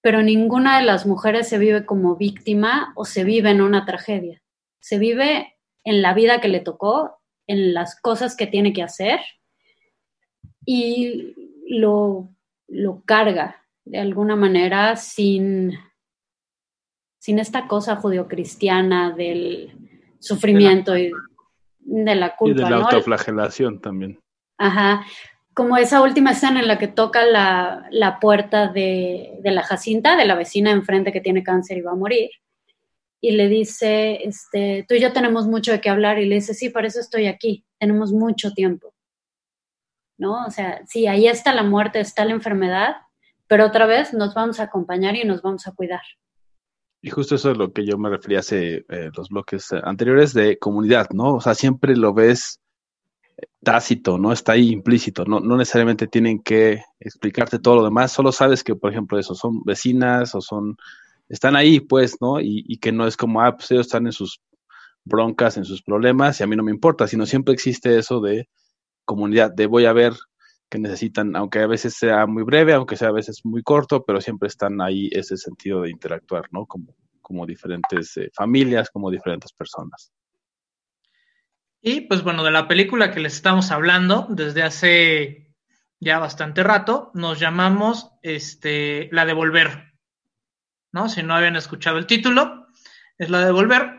[0.01, 4.41] pero ninguna de las mujeres se vive como víctima o se vive en una tragedia.
[4.81, 5.55] Se vive
[5.85, 9.19] en la vida que le tocó, en las cosas que tiene que hacer
[10.65, 11.33] y
[11.67, 12.29] lo,
[12.67, 15.77] lo carga de alguna manera sin,
[17.19, 19.73] sin esta cosa judio-cristiana del
[20.19, 21.11] sufrimiento y
[21.79, 22.61] de la culpa.
[22.61, 24.19] Y de la autoflagelación también.
[24.57, 25.05] Ajá.
[25.53, 30.17] Como esa última escena en la que toca la, la puerta de, de, la Jacinta,
[30.17, 32.29] de la vecina enfrente que tiene cáncer y va a morir.
[33.27, 36.19] Y le dice, este, tú y yo tenemos mucho de qué hablar.
[36.19, 37.65] Y le dice, sí, para eso estoy aquí.
[37.79, 38.95] Tenemos mucho tiempo.
[40.17, 40.45] ¿no?
[40.45, 42.95] O sea, sí, ahí está la muerte, está la enfermedad,
[43.47, 46.01] pero otra vez nos vamos a acompañar y nos vamos a cuidar.
[47.01, 50.57] Y justo eso es lo que yo me refería hace eh, los bloques anteriores de
[50.57, 51.35] comunidad, ¿no?
[51.35, 52.61] O sea, siempre lo ves
[53.63, 54.31] tácito, ¿no?
[54.31, 58.75] Está ahí implícito, no, no necesariamente tienen que explicarte todo lo demás, solo sabes que,
[58.75, 60.77] por ejemplo, eso, son vecinas o son,
[61.29, 62.39] están ahí, pues, ¿no?
[62.39, 64.41] Y, que no es como, ah, pues ellos están en sus
[65.03, 68.47] broncas, en sus problemas, y a mí no me importa, sino siempre existe eso de,
[69.05, 70.13] comunidad de voy a ver
[70.69, 74.19] que necesitan, aunque a veces sea muy breve, aunque sea a veces muy corto, pero
[74.19, 76.65] siempre están ahí ese sentido de interactuar, ¿no?
[76.65, 80.11] Como, como diferentes eh, familias, como diferentes personas.
[81.81, 85.53] Y pues bueno, de la película que les estamos hablando desde hace
[85.99, 89.93] ya bastante rato, nos llamamos este, La Devolver,
[90.95, 91.09] ¿no?
[91.09, 92.67] Si no habían escuchado el título,
[93.17, 93.97] es La Devolver.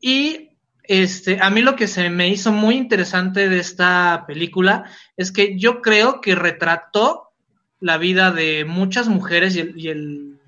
[0.00, 5.32] Y este, a mí lo que se me hizo muy interesante de esta película es
[5.32, 7.34] que yo creo que retrató
[7.78, 10.40] la vida de muchas mujeres y, el,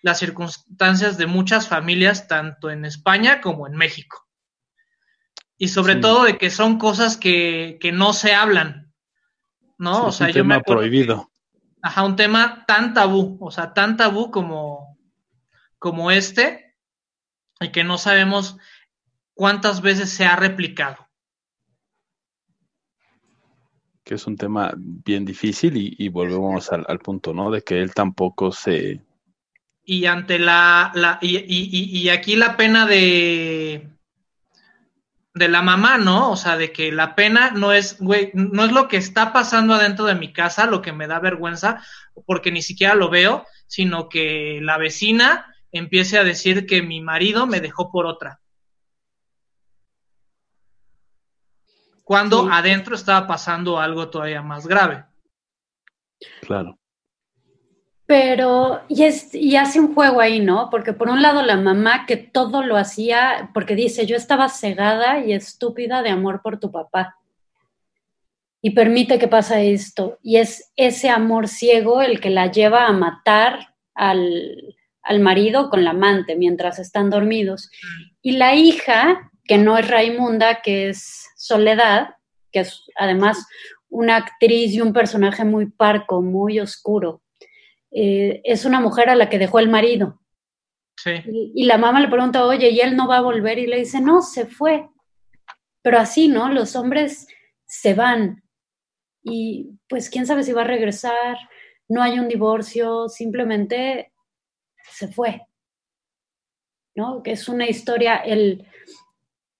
[0.00, 4.28] las circunstancias de muchas familias, tanto en España como en México.
[5.58, 6.00] Y sobre Sí.
[6.02, 8.92] todo de que son cosas que, que no se hablan,
[9.76, 9.94] ¿no?
[9.94, 11.30] Sí, o es sea, un yo me tema prohibido.
[11.82, 14.95] Ajá, un tema tan tabú, o sea, tan tabú como,
[15.86, 16.74] como este,
[17.60, 18.56] y que no sabemos
[19.34, 20.96] cuántas veces se ha replicado.
[24.02, 27.50] que es un tema bien difícil y, y volvemos al, al punto, ¿no?
[27.52, 29.00] De que él tampoco se...
[29.84, 33.88] Y ante la, la y, y- y- y aquí la pena de
[35.34, 36.30] de la mamá, ¿no?
[36.30, 39.74] O sea, de que la pena no es, güey, no es lo que está pasando
[39.74, 41.82] adentro de mi casa, lo que me da vergüenza,
[42.26, 47.46] porque ni siquiera lo veo, sino que la vecina empiece a decir que mi marido
[47.46, 48.40] me dejó por otra.
[52.04, 52.48] Cuando Sí.
[52.52, 55.04] adentro estaba pasando algo todavía más grave.
[56.42, 56.78] Claro.
[58.06, 60.70] Pero, y, es, y hace un juego ahí, ¿no?
[60.70, 65.18] Porque por un lado la mamá que todo lo hacía, porque dice, yo estaba cegada
[65.24, 67.16] y estúpida de amor por tu papá.
[68.62, 70.18] Y permite que pasa esto.
[70.22, 74.76] Y es ese amor ciego el que la lleva a matar al,
[75.06, 77.70] al marido con la amante mientras están dormidos.
[78.22, 82.16] Y la hija, que no es Raimunda, que es Soledad,
[82.52, 83.46] que es además
[83.88, 87.22] una actriz y un personaje muy parco, muy oscuro
[87.98, 90.20] eh, es una mujer a la que dejó el marido.
[91.02, 91.12] Sí.
[91.26, 93.58] Y, y la mamá le pregunta, oye, ¿y él no va a volver?
[93.58, 94.86] Y le dice, no, se fue.
[95.80, 96.52] Pero así, ¿no?
[96.52, 97.26] Los hombres
[97.64, 98.42] se van.
[99.22, 101.38] Y pues quién sabe si va a regresar,
[101.88, 104.12] no hay un divorcio, simplemente
[104.90, 105.42] se fue.
[106.94, 107.22] ¿No?
[107.22, 108.66] Que es una historia, el,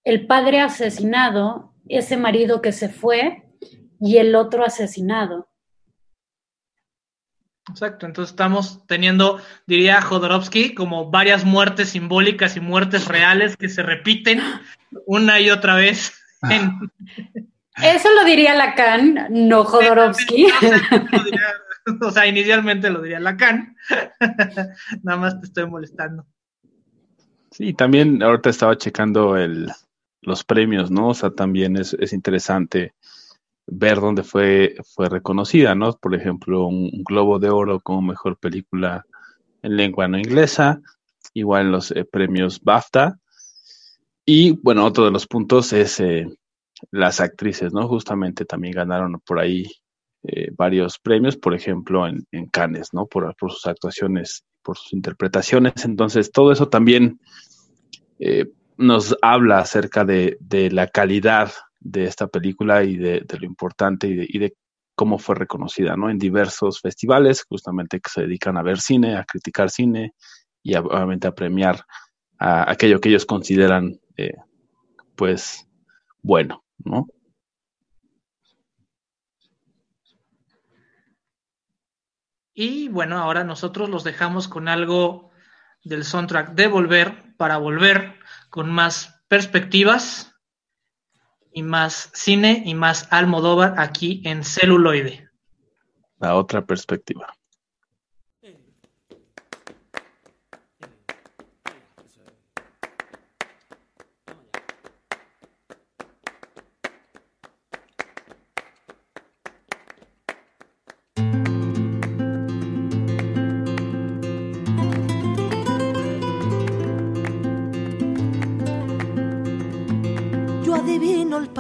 [0.05, 3.45] el padre asesinado, ese marido que se fue
[4.01, 5.49] y el otro asesinado.
[7.69, 13.83] Exacto, entonces estamos teniendo, diría Jodorowsky, como varias muertes simbólicas y muertes reales que se
[13.83, 14.41] repiten
[15.05, 16.17] una y otra vez.
[16.43, 16.79] En,
[17.83, 20.47] Eso lo diría Lacan, no Jodorowsky.
[22.01, 23.77] o sea, inicialmente lo diría Lacan.
[25.03, 26.27] Nada más te estoy molestando.
[27.51, 29.71] Sí, también ahorita estaba checando el,
[30.21, 31.09] los premios, ¿no?
[31.09, 32.95] O sea, también es, es interesante
[33.67, 35.93] ver dónde fue, fue reconocida, ¿no?
[35.93, 39.07] Por ejemplo, un, un Globo de Oro como mejor película
[39.63, 40.81] en lengua no inglesa,
[41.35, 43.19] igual en los eh, premios BAFTA.
[44.25, 46.27] Y bueno, otro de los puntos es eh,
[46.91, 47.89] las actrices, ¿no?
[47.89, 49.67] Justamente también ganaron por ahí
[50.29, 53.07] eh, varios premios, por ejemplo, en, Cannes, ¿no?
[53.07, 55.85] Por, sus actuaciones, por sus interpretaciones.
[55.85, 57.21] Entonces, todo eso también
[58.19, 58.47] eh,
[58.77, 60.37] nos habla acerca de,
[60.73, 64.55] la calidad de esta película y de, lo importante y de, y de,
[64.97, 66.11] cómo fue reconocida, ¿no?
[66.11, 70.15] En diversos festivales, justamente que se dedican a ver cine, a criticar cine
[70.63, 71.85] y a, obviamente a premiar
[72.39, 74.35] a aquello que ellos consideran, eh,
[75.15, 75.69] pues,
[76.23, 77.07] bueno, ¿no?
[82.59, 85.31] Y bueno, ahora nosotros los dejamos con algo
[85.85, 90.35] del soundtrack de Volver para volver con más perspectivas
[91.53, 95.29] y más cine y más Almodóvar aquí en celuloide.
[96.19, 97.36] La otra perspectiva.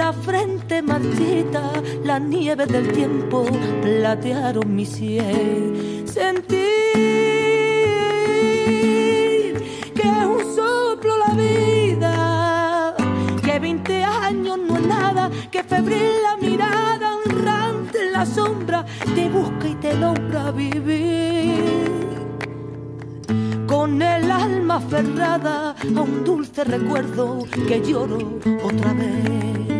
[0.00, 1.62] la frente marchita,
[2.04, 3.44] la nieve del tiempo
[3.82, 6.04] platearon mi ciel.
[6.06, 6.56] Sentir
[9.96, 12.94] que es un soplo la vida,
[13.44, 19.28] que 20 años no es nada, que febril la mirada, errante en la sombra, te
[19.28, 22.00] busca y te logra vivir
[23.66, 28.18] con el alma aferrada a un dulce recuerdo que lloro
[28.64, 29.79] otra vez.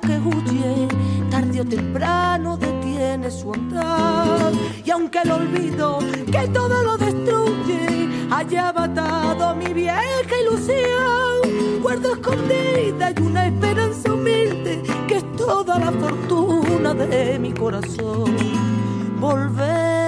[0.00, 0.88] Que huye
[1.30, 4.52] tarde o temprano detiene su andar.
[4.84, 5.98] Y aunque el olvido
[6.30, 14.82] que todo lo destruye haya matado mi vieja ilusión, guardo escondida y una esperanza humilde
[15.08, 18.36] que es toda la fortuna de mi corazón.
[19.18, 20.05] Volver.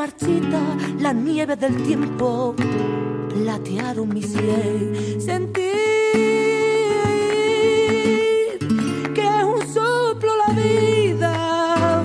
[0.00, 0.62] Marchita,
[0.98, 2.54] la nieve del tiempo
[3.28, 5.20] platearon mi sien.
[5.20, 5.76] Sentir
[9.14, 12.02] que es un soplo la vida,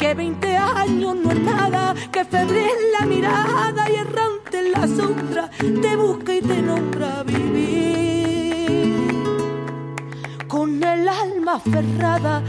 [0.00, 5.48] que 20 años no es nada, que febril la mirada y errante en la sombra
[5.58, 8.58] te busca y te nombra vivir
[10.48, 12.42] con el alma aferrada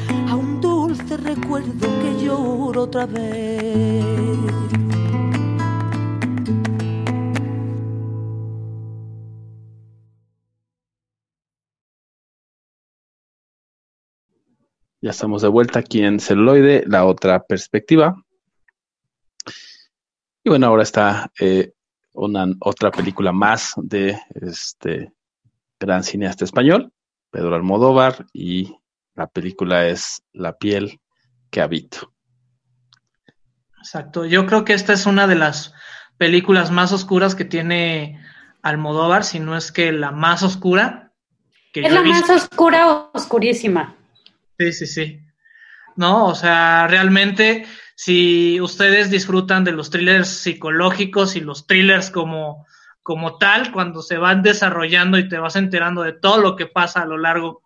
[1.36, 4.04] recuerdo que lloro otra vez.
[15.02, 18.16] Ya estamos de vuelta aquí en celuloide, la otra perspectiva.
[20.44, 21.74] Y bueno, ahora está eh,
[22.14, 25.14] una otra película más de este
[25.80, 26.92] gran cineasta español,
[27.30, 28.76] Pedro Almodóvar, y
[29.14, 31.00] la película es La piel
[31.50, 32.14] que habito.
[33.78, 34.26] Exacto.
[34.26, 35.74] Yo creo que esta es una de las
[36.18, 38.20] películas más oscuras que tiene
[38.62, 41.14] Almodóvar, si no es que la más oscura.
[41.74, 42.28] Que Es yo la he visto.
[42.34, 43.95] más oscura, oscurísima.
[44.58, 45.20] Sí, sí, sí.
[45.95, 52.66] No, o sea, realmente, si ustedes disfrutan de los thrillers psicológicos y los thrillers como,
[53.02, 57.02] como tal, cuando se van desarrollando y te vas enterando de todo lo que pasa
[57.02, 57.64] a lo largo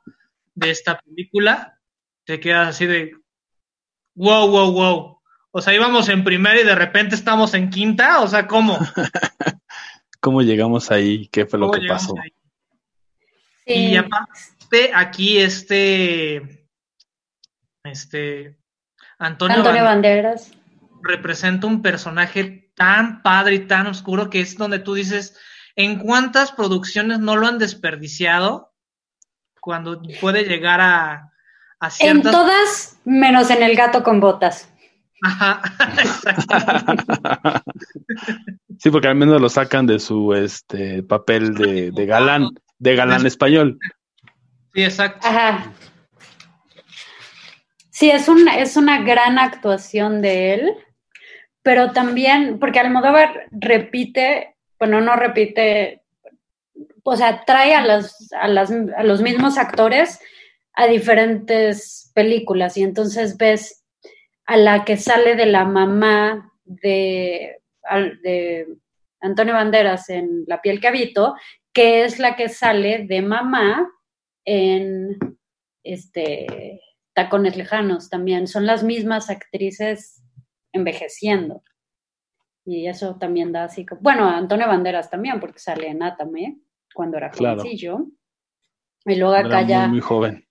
[0.55, 1.79] de esta película,
[2.25, 3.11] te quedas así de
[4.15, 5.21] wow, wow, wow.
[5.51, 8.79] O sea, íbamos en primera y de repente estamos en quinta, o sea, ¿cómo?
[10.19, 11.27] ¿Cómo llegamos ahí?
[11.27, 12.13] ¿Qué fue lo ¿Cómo que pasó?
[13.65, 13.73] Sí.
[13.91, 16.67] Y aparte, aquí este,
[17.83, 18.57] este,
[19.19, 20.63] Antonio, Antonio Banderas Banderas.
[21.03, 25.37] representa un personaje tan padre y tan oscuro que es donde tú dices,
[25.75, 28.73] ¿en cuántas producciones no lo han desperdiciado?
[29.61, 31.32] Cuando puede llegar a,
[31.83, 34.69] a En todas, menos en El gato con botas.
[35.23, 35.61] Ajá,
[35.97, 36.55] exacto.
[38.79, 43.25] sí, porque al menos lo sacan de su este papel de, de galán, de galán
[43.25, 43.79] español.
[44.73, 45.25] Sí, exacto.
[45.27, 45.71] Ajá.
[47.89, 50.73] Sí, es una, es una gran actuación de él,
[51.61, 56.01] pero también, porque Almodóvar repite, bueno, no repite,
[57.03, 60.19] o sea, trae a, las, a, las, a los mismos actores
[60.75, 63.85] a diferentes películas y entonces ves
[64.45, 67.57] a la que sale de la mamá de,
[68.23, 68.67] de
[69.21, 71.35] Antonio Banderas en La piel que habito,
[71.71, 73.89] que es la que sale de mamá
[74.45, 75.17] en
[75.83, 76.81] este
[77.13, 78.47] Tacones Lejanos también.
[78.47, 80.21] Son las mismas actrices
[80.71, 81.63] envejeciendo.
[82.65, 84.01] Y eso también da así como.
[84.01, 86.59] Bueno, Antonio Banderas también, porque sale en Atame
[86.93, 87.59] cuando era Claro.
[87.59, 88.07] jovencillo.
[89.05, 89.79] Y luego acá Era ya.
[89.81, 90.47] muy, muy joven.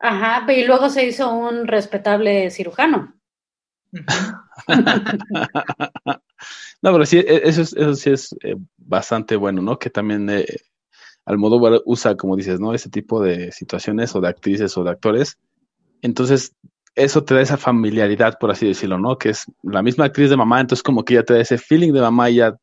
[0.00, 3.14] Ajá, y luego se hizo un respetable cirujano.
[6.82, 9.78] No, pero sí, e- eso, es- eso sí es eh, bastante bueno, ¿no?
[9.78, 10.46] Que también eh,
[11.26, 12.74] Almodóvar usa, como dices, ¿no?
[12.74, 15.38] Ese tipo de situaciones o de actrices o de actores.
[16.02, 16.54] Entonces,
[16.96, 19.18] eso te da esa familiaridad, por así decirlo, ¿no?
[19.18, 21.92] Que es la misma actriz de mamá, entonces como que ya te da ese feeling
[21.94, 22.56] de mamá y ya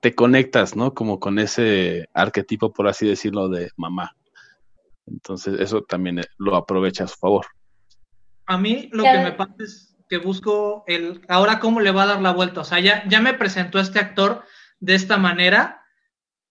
[0.00, 0.94] te conectas, ¿no?
[0.94, 4.15] Como con ese arquetipo, por así decirlo, de mamá.
[5.06, 7.46] Entonces, eso también eh, lo aprovecha a su favor.
[8.46, 12.06] A mí lo que me pasa es que busco el ahora cómo le va a
[12.06, 12.60] dar la vuelta.
[12.60, 14.44] O sea, ya, ya me presentó este actor
[14.78, 15.82] de esta manera.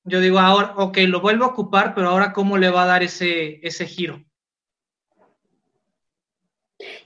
[0.03, 3.03] Yo digo, ahora, ok, lo vuelvo a ocupar, pero ahora cómo le va a dar
[3.03, 4.24] ese, ese giro.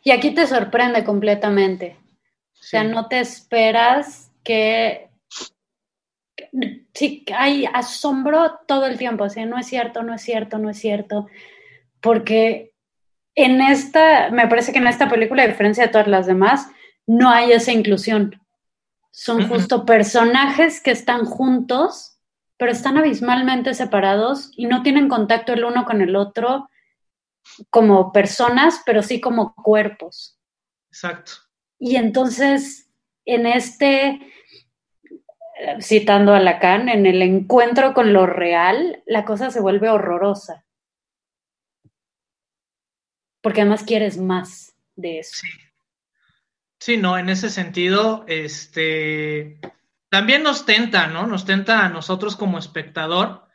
[0.03, 1.97] Y aquí te sorprende completamente.
[2.53, 5.09] O sea, no te esperas que...
[6.99, 9.23] Sí, hay asombro todo el tiempo.
[9.23, 11.27] O sea, no es cierto, no es cierto, no es cierto.
[12.01, 12.73] Porque
[13.35, 16.67] en esta, me parece que en esta película, a diferencia de todas las demás,
[17.07, 18.41] no hay esa inclusión.
[19.11, 22.19] Son justo personajes que están juntos,
[22.57, 26.69] pero están abismalmente separados y no tienen contacto el uno con el otro
[27.69, 30.37] como personas, pero sí como cuerpos.
[30.91, 31.31] Exacto.
[31.79, 32.91] Y entonces,
[33.23, 34.19] en este,
[35.81, 40.65] citando a Lacan, en el encuentro con lo real, la cosa se vuelve horrorosa.
[43.41, 45.41] Porque además quieres más de eso.
[46.79, 46.97] Sí.
[46.97, 49.59] No, en ese sentido, este,
[50.09, 51.27] también nos tenta, ¿no?
[51.27, 53.45] Nos tenta a nosotros como espectador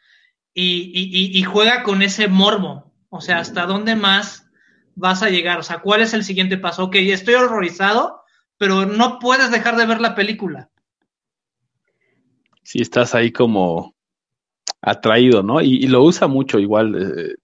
[0.53, 2.93] y- y juega con ese morbo.
[3.09, 4.51] O sea, ¿hasta dónde más
[4.95, 5.59] vas a llegar?
[5.59, 6.85] O sea, ¿cuál es el siguiente paso?
[6.85, 8.23] Ok, estoy horrorizado,
[8.59, 10.71] pero no puedes dejar de ver la película.
[12.65, 13.95] Sí, estás ahí como
[14.83, 15.61] atraído, ¿no?
[15.61, 17.35] Y, lo usa mucho, igual, eh,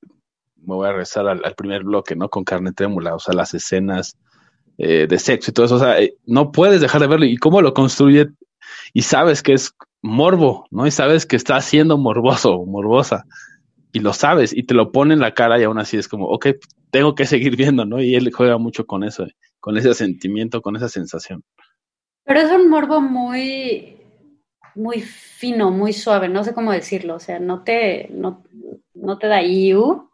[0.57, 2.29] me voy a regresar al, al primer bloque, ¿no?
[2.29, 4.17] Con carne trémula, o sea, las escenas
[4.83, 7.27] eh, de sexo y todo eso, o sea, eh, no puedes dejar de verlo.
[7.27, 8.31] Y cómo lo construye,
[8.95, 10.87] y sabes que es morbo, ¿no?
[10.87, 13.25] Y sabes que está siendo morboso, morbosa,
[13.93, 16.29] y lo sabes, y te lo pone en la cara y aún así es como,
[16.29, 16.49] ok,
[16.91, 18.01] tengo que seguir viendo, ¿no?
[18.01, 19.27] Y él juega mucho con eso,
[19.59, 21.45] con ese sentimiento, con esa sensación.
[22.25, 24.00] Pero es un morbo muy,
[24.75, 28.45] muy fino, muy suave, no sé cómo decirlo, o sea, no te, no,
[28.95, 30.11] no te da iu,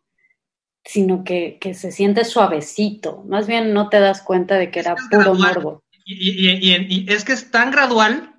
[0.84, 3.24] sino que, que se siente suavecito.
[3.28, 5.54] Más bien no te das cuenta de que era puro gradual.
[5.54, 5.82] morbo.
[6.04, 8.32] Y, y- y- y es que es tan gradual.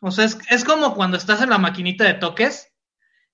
[0.00, 2.72] O sea, es, es como cuando estás en la maquinita de toques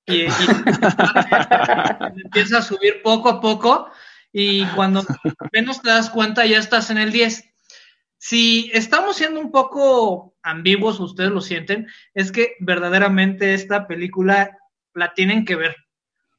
[0.05, 0.27] y, y
[2.25, 3.89] empieza a subir poco a poco
[4.33, 5.05] y cuando
[5.53, 7.45] menos te das cuenta ya estás en el 10.
[8.19, 14.57] Si estamos siendo un poco ambiguos, ustedes lo sienten, es que verdaderamente esta película
[14.95, 15.77] la tienen que ver.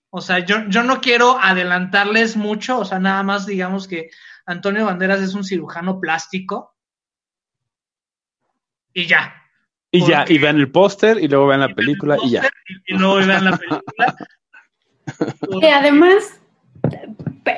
[0.09, 4.09] O sea, yo, yo no quiero adelantarles mucho, o sea, nada más digamos que
[4.45, 6.73] Antonio Banderas es un cirujano plástico
[8.93, 9.33] y ya.
[9.91, 12.31] Y ya, Porque- y vean el póster, y luego vean la Y película, vean y
[12.31, 12.49] ya.
[12.87, 14.15] Y, y luego vean la película.
[15.61, 16.41] Y además,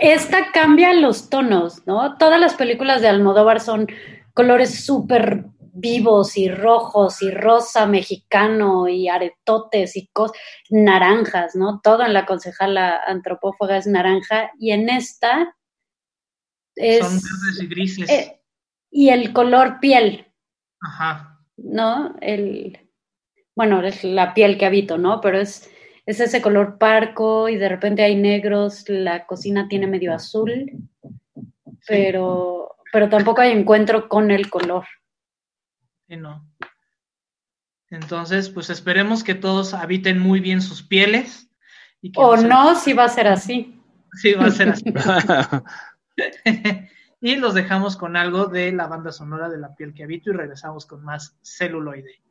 [0.02, 2.16] esta cambia los tonos, ¿no?
[2.18, 3.88] Todas las películas de Almodóvar son
[4.36, 5.46] colores súper
[5.80, 10.38] vivos y rojos y rosa mexicano y aretotes y cosas,
[10.70, 11.80] naranjas, ¿no?
[11.82, 15.56] Todo en la concejala antropófaga es naranja y en esta
[16.76, 17.00] es...
[17.06, 18.10] Son verdes y grises.
[18.10, 18.42] eh,
[18.92, 20.28] y el color piel,
[20.82, 21.40] Ajá.
[21.58, 22.16] ¿no?
[22.22, 22.90] El,
[23.56, 25.22] bueno, es la piel que habito, ¿no?
[25.22, 25.70] Pero es,
[26.06, 30.72] es ese color parco y de repente hay negros, la cocina tiene medio azul,
[31.88, 34.86] pero, pero tampoco hay encuentro con el color.
[36.10, 36.44] Sí, no.
[37.92, 41.52] Entonces, pues esperemos que todos habiten muy bien sus pieles.
[42.02, 43.80] Y que O no, si va a ser así.
[44.14, 44.86] Sí, va a ser así.
[47.22, 50.34] y los dejamos con algo de la banda sonora de La piel que habito y
[50.34, 52.24] regresamos con más celuloide.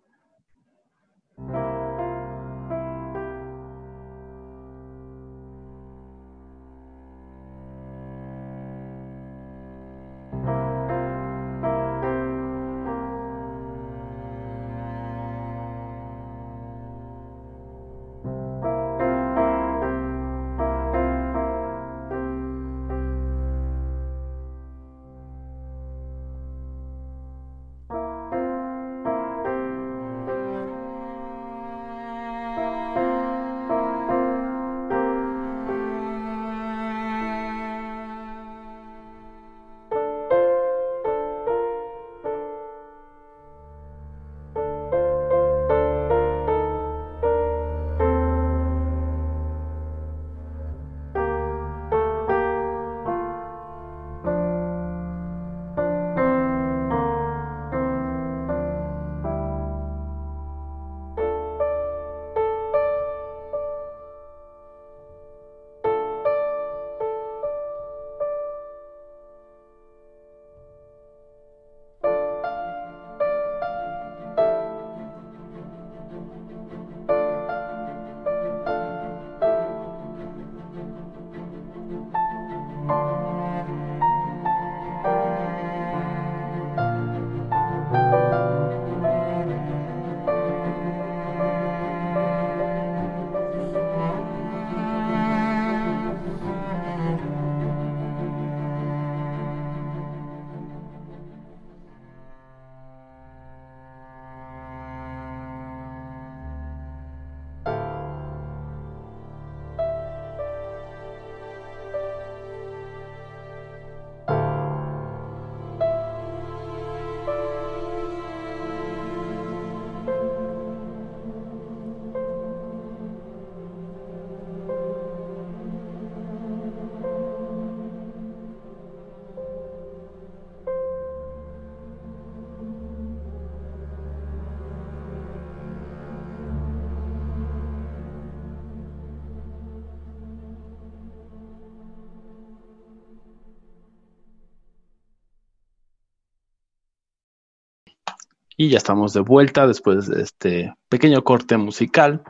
[148.60, 152.24] Y ya estamos de vuelta después de este pequeño corte musical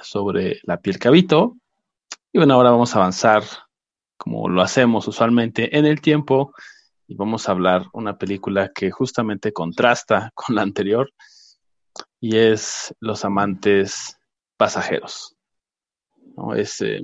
[0.00, 1.56] sobre la piel cabito.
[2.32, 3.42] Y bueno, ahora vamos a avanzar
[4.16, 6.54] como lo hacemos usualmente en el tiempo
[7.08, 11.12] y vamos a hablar una película que justamente contrasta con la anterior
[12.20, 14.20] y es Los amantes
[14.56, 15.36] pasajeros.
[16.36, 16.54] ¿no?
[16.54, 17.00] Es eh,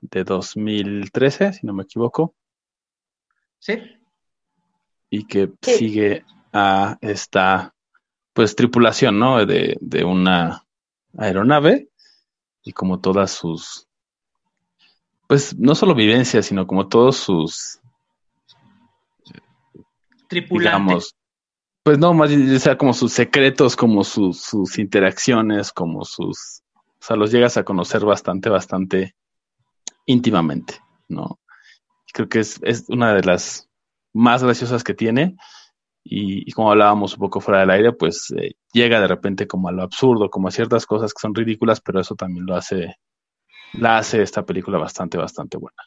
[0.00, 2.34] de 2013, si no me equivoco.
[3.60, 3.80] Sí.
[5.08, 5.76] Y que Sí.
[5.76, 7.71] sigue a esta
[8.32, 9.44] pues tripulación, ¿no?
[9.44, 10.64] De, de una
[11.16, 11.88] aeronave
[12.62, 13.88] y como todas sus
[15.26, 17.80] pues no solo vivencias, sino como todos sus
[20.28, 20.78] Tripulante.
[20.78, 21.16] digamos,
[21.82, 26.62] pues no, más bien, o sea, como sus secretos, como sus, sus interacciones, como sus,
[26.74, 29.14] o sea, los llegas a conocer bastante, bastante
[30.06, 31.38] íntimamente, ¿no?
[32.12, 33.68] Creo que es, es una de las
[34.12, 35.36] más graciosas que tiene
[36.04, 39.72] y, como hablábamos un poco fuera del aire, pues eh, llega de repente como a
[39.72, 42.96] lo absurdo, como a ciertas cosas que son ridículas, pero eso también lo hace,
[43.74, 45.82] la hace esta película bastante, bastante buena.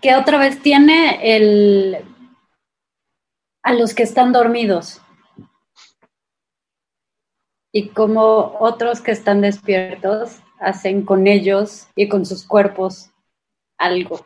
[0.00, 2.04] que otra vez tiene el
[3.62, 5.02] a los que están dormidos
[7.72, 13.10] y como otros que están despiertos hacen con ellos y con sus cuerpos
[13.78, 14.24] algo.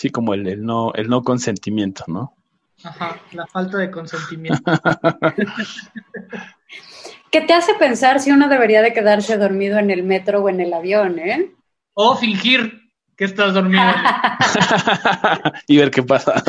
[0.00, 2.34] Sí, como el, el no, el no consentimiento, ¿no?
[2.82, 4.58] Ajá, la falta de consentimiento.
[7.30, 10.62] ¿Qué te hace pensar si uno debería de quedarse dormido en el metro o en
[10.62, 11.54] el avión, eh?
[11.92, 12.80] O fingir
[13.14, 13.84] que estás dormido.
[15.66, 16.42] y ver qué pasa.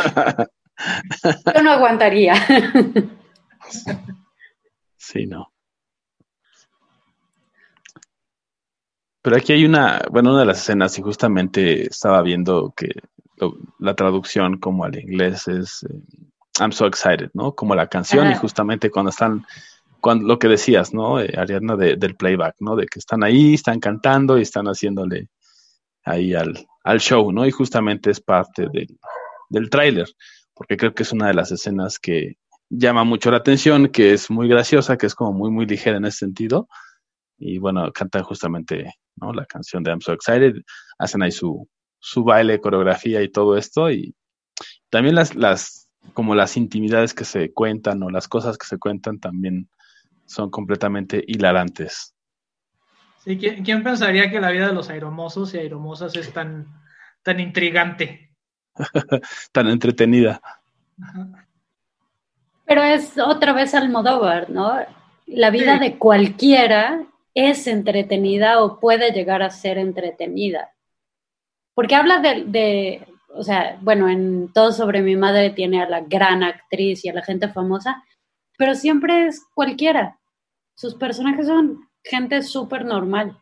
[1.53, 2.35] Yo no aguantaría.
[4.95, 5.51] sí, no.
[9.21, 12.87] Pero aquí hay una, bueno, una de las escenas, y justamente estaba viendo que
[13.41, 15.93] lo- la traducción como al inglés es eh,
[16.59, 17.53] I'm so excited, ¿no?
[17.53, 19.45] Como la canción, y justamente cuando están,
[19.99, 21.19] cuando lo que decías, ¿no?
[21.19, 22.75] Eh, Ariadna, de- del playback, ¿no?
[22.75, 25.27] De que están ahí, están cantando y están haciéndole
[26.05, 27.45] ahí al, al show, ¿no?
[27.45, 28.87] Y justamente es parte del,
[29.49, 30.07] del tráiler,
[30.53, 32.35] porque creo que es una de las escenas que
[32.69, 36.05] llama mucho la atención, que es muy graciosa, que es como muy, muy ligera en
[36.05, 36.67] ese sentido.
[37.37, 39.33] Y bueno, cantan justamente, ¿no?
[39.33, 40.53] La canción de I'm So Excited,
[40.99, 41.67] hacen ahí su,
[42.01, 44.13] su baile, coreografía y todo esto, y
[44.89, 49.19] también las, las, como las intimidades que se cuentan o las cosas que se cuentan
[49.19, 49.69] también
[50.25, 52.13] son completamente hilarantes.
[53.23, 56.67] Sí, ¿quién, quién pensaría que la vida de los aeromosos y aeromosas es tan,
[57.23, 58.35] tan intrigante?
[59.51, 60.41] Tan entretenida.
[61.01, 61.47] Ajá.
[62.65, 64.73] Pero es otra vez Almodóvar, ¿no?
[65.27, 65.83] La vida Sí.
[65.83, 70.71] de cualquiera es entretenida o puede llegar a ser entretenida.
[71.81, 76.01] Porque habla de, de, o sea, bueno, en Todo sobre mi madre tiene a la
[76.01, 78.03] gran actriz y a la gente famosa,
[78.55, 80.19] pero siempre es cualquiera.
[80.75, 83.35] Sus personajes son gente súper normal.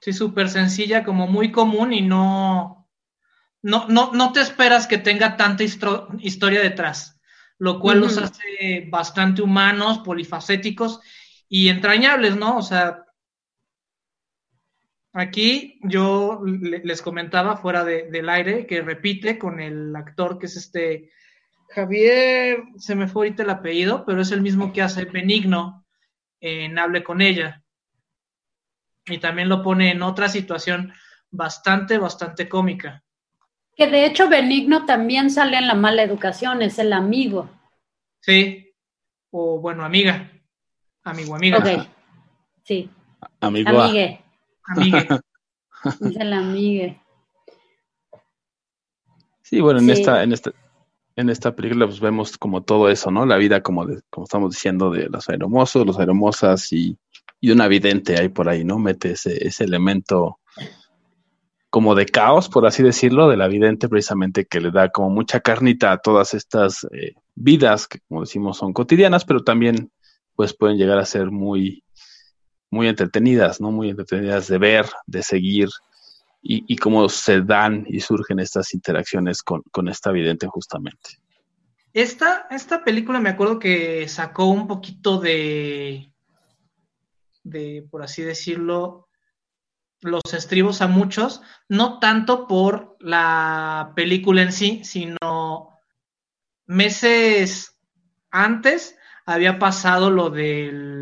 [0.00, 2.88] Sí, súper sencilla, como muy común y no,
[3.62, 7.20] no, no, no te esperas que tenga tanta historia detrás,
[7.56, 10.98] lo cual los hace bastante humanos, polifacéticos
[11.48, 12.56] y entrañables, ¿no?
[12.56, 13.04] O sea,
[15.20, 20.46] aquí yo le- les comentaba fuera de- del aire que repite con el actor que
[20.46, 21.10] es este
[21.70, 25.84] Javier, se me fue ahorita el apellido, pero es el mismo que hace Benigno
[26.40, 27.62] en Hable con ella
[29.06, 30.92] y también lo pone en otra situación
[31.30, 33.02] bastante, bastante cómica.
[33.76, 37.48] Que de hecho Benigno también sale en la mala educación, es el amigo.
[38.20, 38.72] Sí,
[39.30, 40.30] o bueno, amiga,
[41.04, 41.86] amigo, amiga, Ok,
[42.64, 42.90] sí,
[43.40, 43.68] Amigo.
[43.70, 43.84] A.
[43.84, 44.20] amigue,
[44.68, 45.08] amigue.
[46.00, 47.00] es el amigue.
[49.42, 49.92] Sí, bueno, en Sí.
[49.92, 50.52] esta, en esta,
[51.16, 53.24] en esta película pues vemos como todo eso, ¿no?
[53.26, 56.98] La vida como de, como estamos diciendo, de los aeromosos, los aeromosas y,
[57.40, 58.78] y una vidente ahí por ahí, ¿no?
[58.78, 60.38] Mete ese, ese elemento
[61.70, 65.40] como de caos, por así decirlo, de la vidente precisamente que le da como mucha
[65.40, 69.90] carnita a todas estas eh, vidas que como decimos son cotidianas, pero también
[70.34, 71.82] pues pueden llegar a ser muy,
[72.70, 73.70] muy entretenidas, ¿no?
[73.70, 75.68] Muy entretenidas de ver, de seguir
[76.42, 81.20] y, y cómo se dan y surgen estas interacciones con, con esta vidente justamente.
[81.92, 86.12] Esta, esta película me acuerdo que sacó un poquito de,
[87.42, 89.08] de, por así decirlo,
[90.00, 95.70] los estribos a muchos, no tanto por la película en sí, sino
[96.66, 97.80] meses
[98.30, 98.96] antes
[99.26, 100.97] había pasado lo del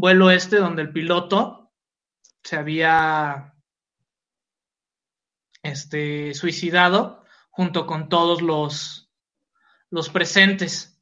[0.00, 1.72] vuelo este donde el piloto
[2.42, 3.54] se había
[5.62, 9.10] este, suicidado junto con todos los,
[9.90, 11.00] los presentes.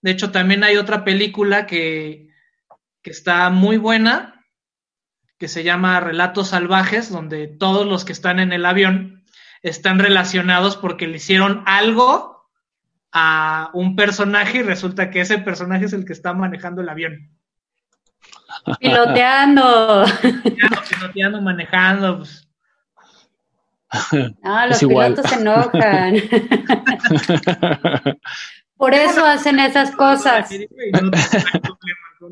[0.00, 2.28] De hecho, también hay otra película que,
[3.02, 4.46] que está muy buena,
[5.38, 9.24] que se llama Relatos Salvajes, donde todos los que están en el avión
[9.62, 12.48] están relacionados porque le hicieron algo
[13.10, 17.38] a un personaje y resulta que ese personaje es el que está manejando el avión.
[18.80, 20.04] Piloteando.
[20.22, 22.16] Piloteando, piloteando, manejando.
[22.18, 22.44] pues.
[24.42, 25.14] Ah, Es los igual.
[25.14, 26.14] pilotos se enojan.
[28.76, 30.50] Por eso hacen esas cosas.
[32.20, 32.30] No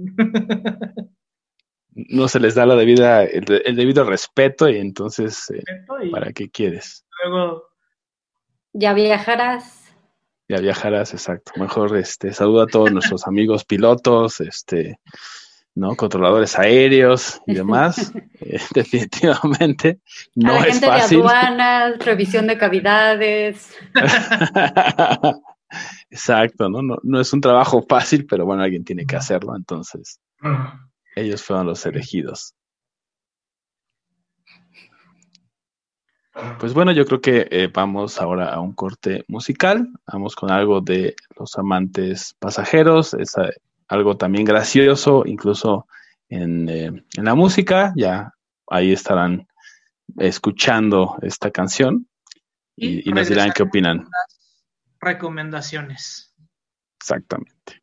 [1.95, 5.63] no se les da la debida, el, de- el debido respeto y entonces, eh,
[6.13, 7.07] ¿para qué quieres?
[7.25, 7.65] luego
[8.75, 9.95] Ya viajarás.
[10.49, 11.53] Ya viajarás, exacto.
[11.57, 15.01] Mejor este, saluda a todos nuestros amigos pilotos, este,
[15.77, 15.95] ¿no?
[15.95, 18.13] Controladores aéreos y demás.
[18.39, 21.19] Eh, definitivamente a no la es gente fácil.
[21.19, 23.75] de aduanas, revisión de cavidades.
[26.11, 26.83] Exacto, ¿no?
[26.83, 26.99] ¿no?
[27.03, 30.21] No es un trabajo fácil, pero bueno, alguien tiene que hacerlo, entonces
[31.17, 32.55] ellos fueron los elegidos.
[36.59, 39.89] Pues bueno, yo creo que eh, vamos ahora a un corte musical.
[40.13, 43.15] Vamos con algo de los amantes pasajeros.
[43.15, 43.51] Es eh,
[43.89, 45.87] algo también gracioso, incluso
[46.29, 47.93] en, eh, en la música.
[47.97, 48.33] Ya
[48.69, 49.47] ahí estarán
[50.19, 52.09] escuchando esta canción
[52.77, 54.09] y, y nos dirán qué opinan.
[55.01, 56.35] recomendaciones.
[57.01, 57.83] Exactamente.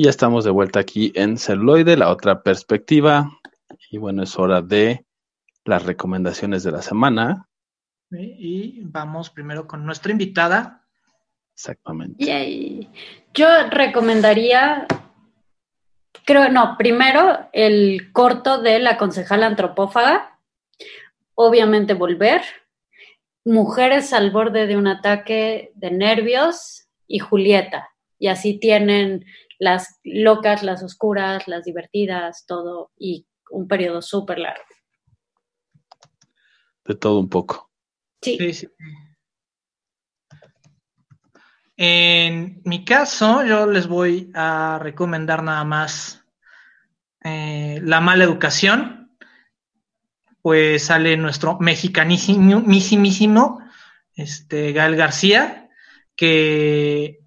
[0.00, 3.38] Y ya estamos de vuelta aquí en celuloide, la otra perspectiva.
[3.90, 5.04] Y bueno, es hora de
[5.66, 7.46] las recomendaciones de la semana.
[8.10, 10.86] Y vamos primero con nuestra invitada.
[11.52, 12.24] Exactamente.
[12.24, 12.88] Yay.
[13.34, 14.86] Yo recomendaría,
[16.24, 20.40] creo, no, primero el corto de la concejala antropófaga,
[21.34, 22.40] obviamente volver,
[23.44, 27.90] mujeres al borde de un ataque de nervios y Julieta.
[28.18, 29.26] Y así tienen
[29.60, 34.64] las locas, las oscuras, las divertidas, todo, y un periodo súper largo.
[36.84, 37.70] De todo un poco.
[38.22, 38.38] Sí.
[38.38, 38.68] Sí, sí.
[41.76, 46.24] En mi caso, yo les voy a recomendar nada más
[47.22, 49.16] eh, La mala educación.
[50.42, 53.60] Pues sale nuestro mexicanísimo,
[54.14, 55.68] este, Gael García,
[56.16, 57.19] que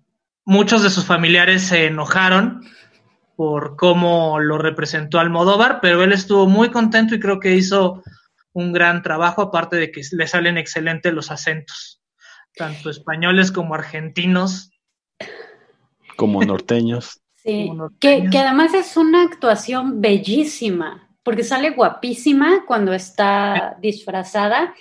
[0.46, 2.64] muchos de sus familiares se enojaron
[3.36, 8.04] por cómo lo representó Almodóvar, pero él estuvo muy contento y creo que hizo
[8.54, 12.02] un gran trabajo, aparte de que le salen excelentes los acentos,
[12.56, 14.72] tanto españoles como argentinos.
[16.16, 17.20] Como norteños.
[17.46, 18.32] Sí, Como que, norteños.
[18.32, 24.74] que además es una actuación bellísima, porque sale guapísima cuando está disfrazada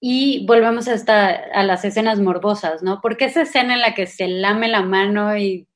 [0.00, 3.00] y volvemos a, esta, a las escenas morbosas, ¿no?
[3.00, 5.66] Porque esa escena en la que se lame la mano y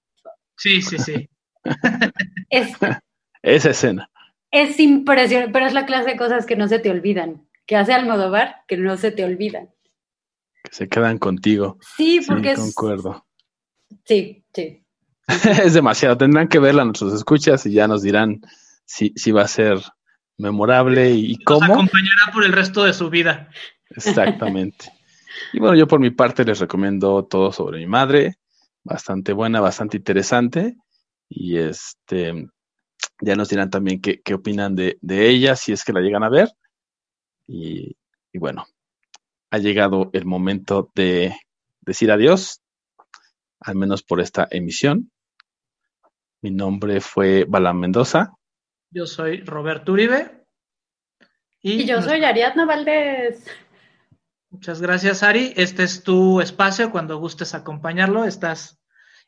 [0.56, 1.28] Sí, sí, sí.
[2.50, 2.72] es,
[3.42, 4.10] Esa escena.
[4.50, 7.92] es impresionante, pero es la clase de cosas que no se te olvidan, que hace
[7.92, 9.70] Almodóvar, que no se te olvidan.
[10.62, 11.78] Que se quedan contigo.
[11.96, 12.58] Sí, Sí, porque es...
[12.60, 13.26] concuerdo.
[14.04, 14.84] Sí, sí.
[15.64, 16.16] es demasiado.
[16.16, 18.40] Tendrán que verla nuestros escuchas y ya nos dirán
[18.84, 19.78] si, si va a ser
[20.38, 21.64] memorable y Nos cómo.
[21.74, 23.48] acompañará por el resto de su vida.
[23.96, 24.92] Exactamente.
[25.52, 28.36] Y bueno, yo por mi parte les recomiendo todo sobre mi madre.
[28.84, 30.76] Bastante buena, bastante interesante.
[31.28, 32.48] Y este
[33.20, 36.24] ya nos dirán también qué, qué opinan de, de ella, si es que la llegan
[36.24, 36.48] a ver.
[37.46, 37.96] Y,
[38.32, 38.66] y bueno,
[39.50, 41.34] ha llegado el momento de
[41.80, 42.62] decir adiós,
[43.60, 45.10] al menos por esta emisión.
[46.40, 48.32] Mi nombre fue Balam Mendoza.
[48.90, 50.44] Yo soy Roberto Uribe.
[51.60, 53.46] Y yo soy Ariadna Valdés.
[54.52, 55.54] Muchas gracias, Ari.
[55.56, 56.90] Este es tu espacio.
[56.92, 58.78] Cuando gustes acompañarlo, estás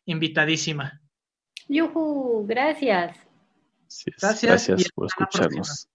[0.05, 1.01] invitadísima.
[1.67, 3.17] Yuhu, gracias.
[4.21, 5.89] Gracias Gracias, por escucharnos.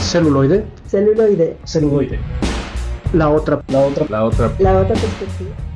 [0.00, 1.58] Celuloide, Celuloide.
[1.64, 2.18] celuloide.
[3.12, 5.73] La otra, la otra, La otra La otra perspectiva.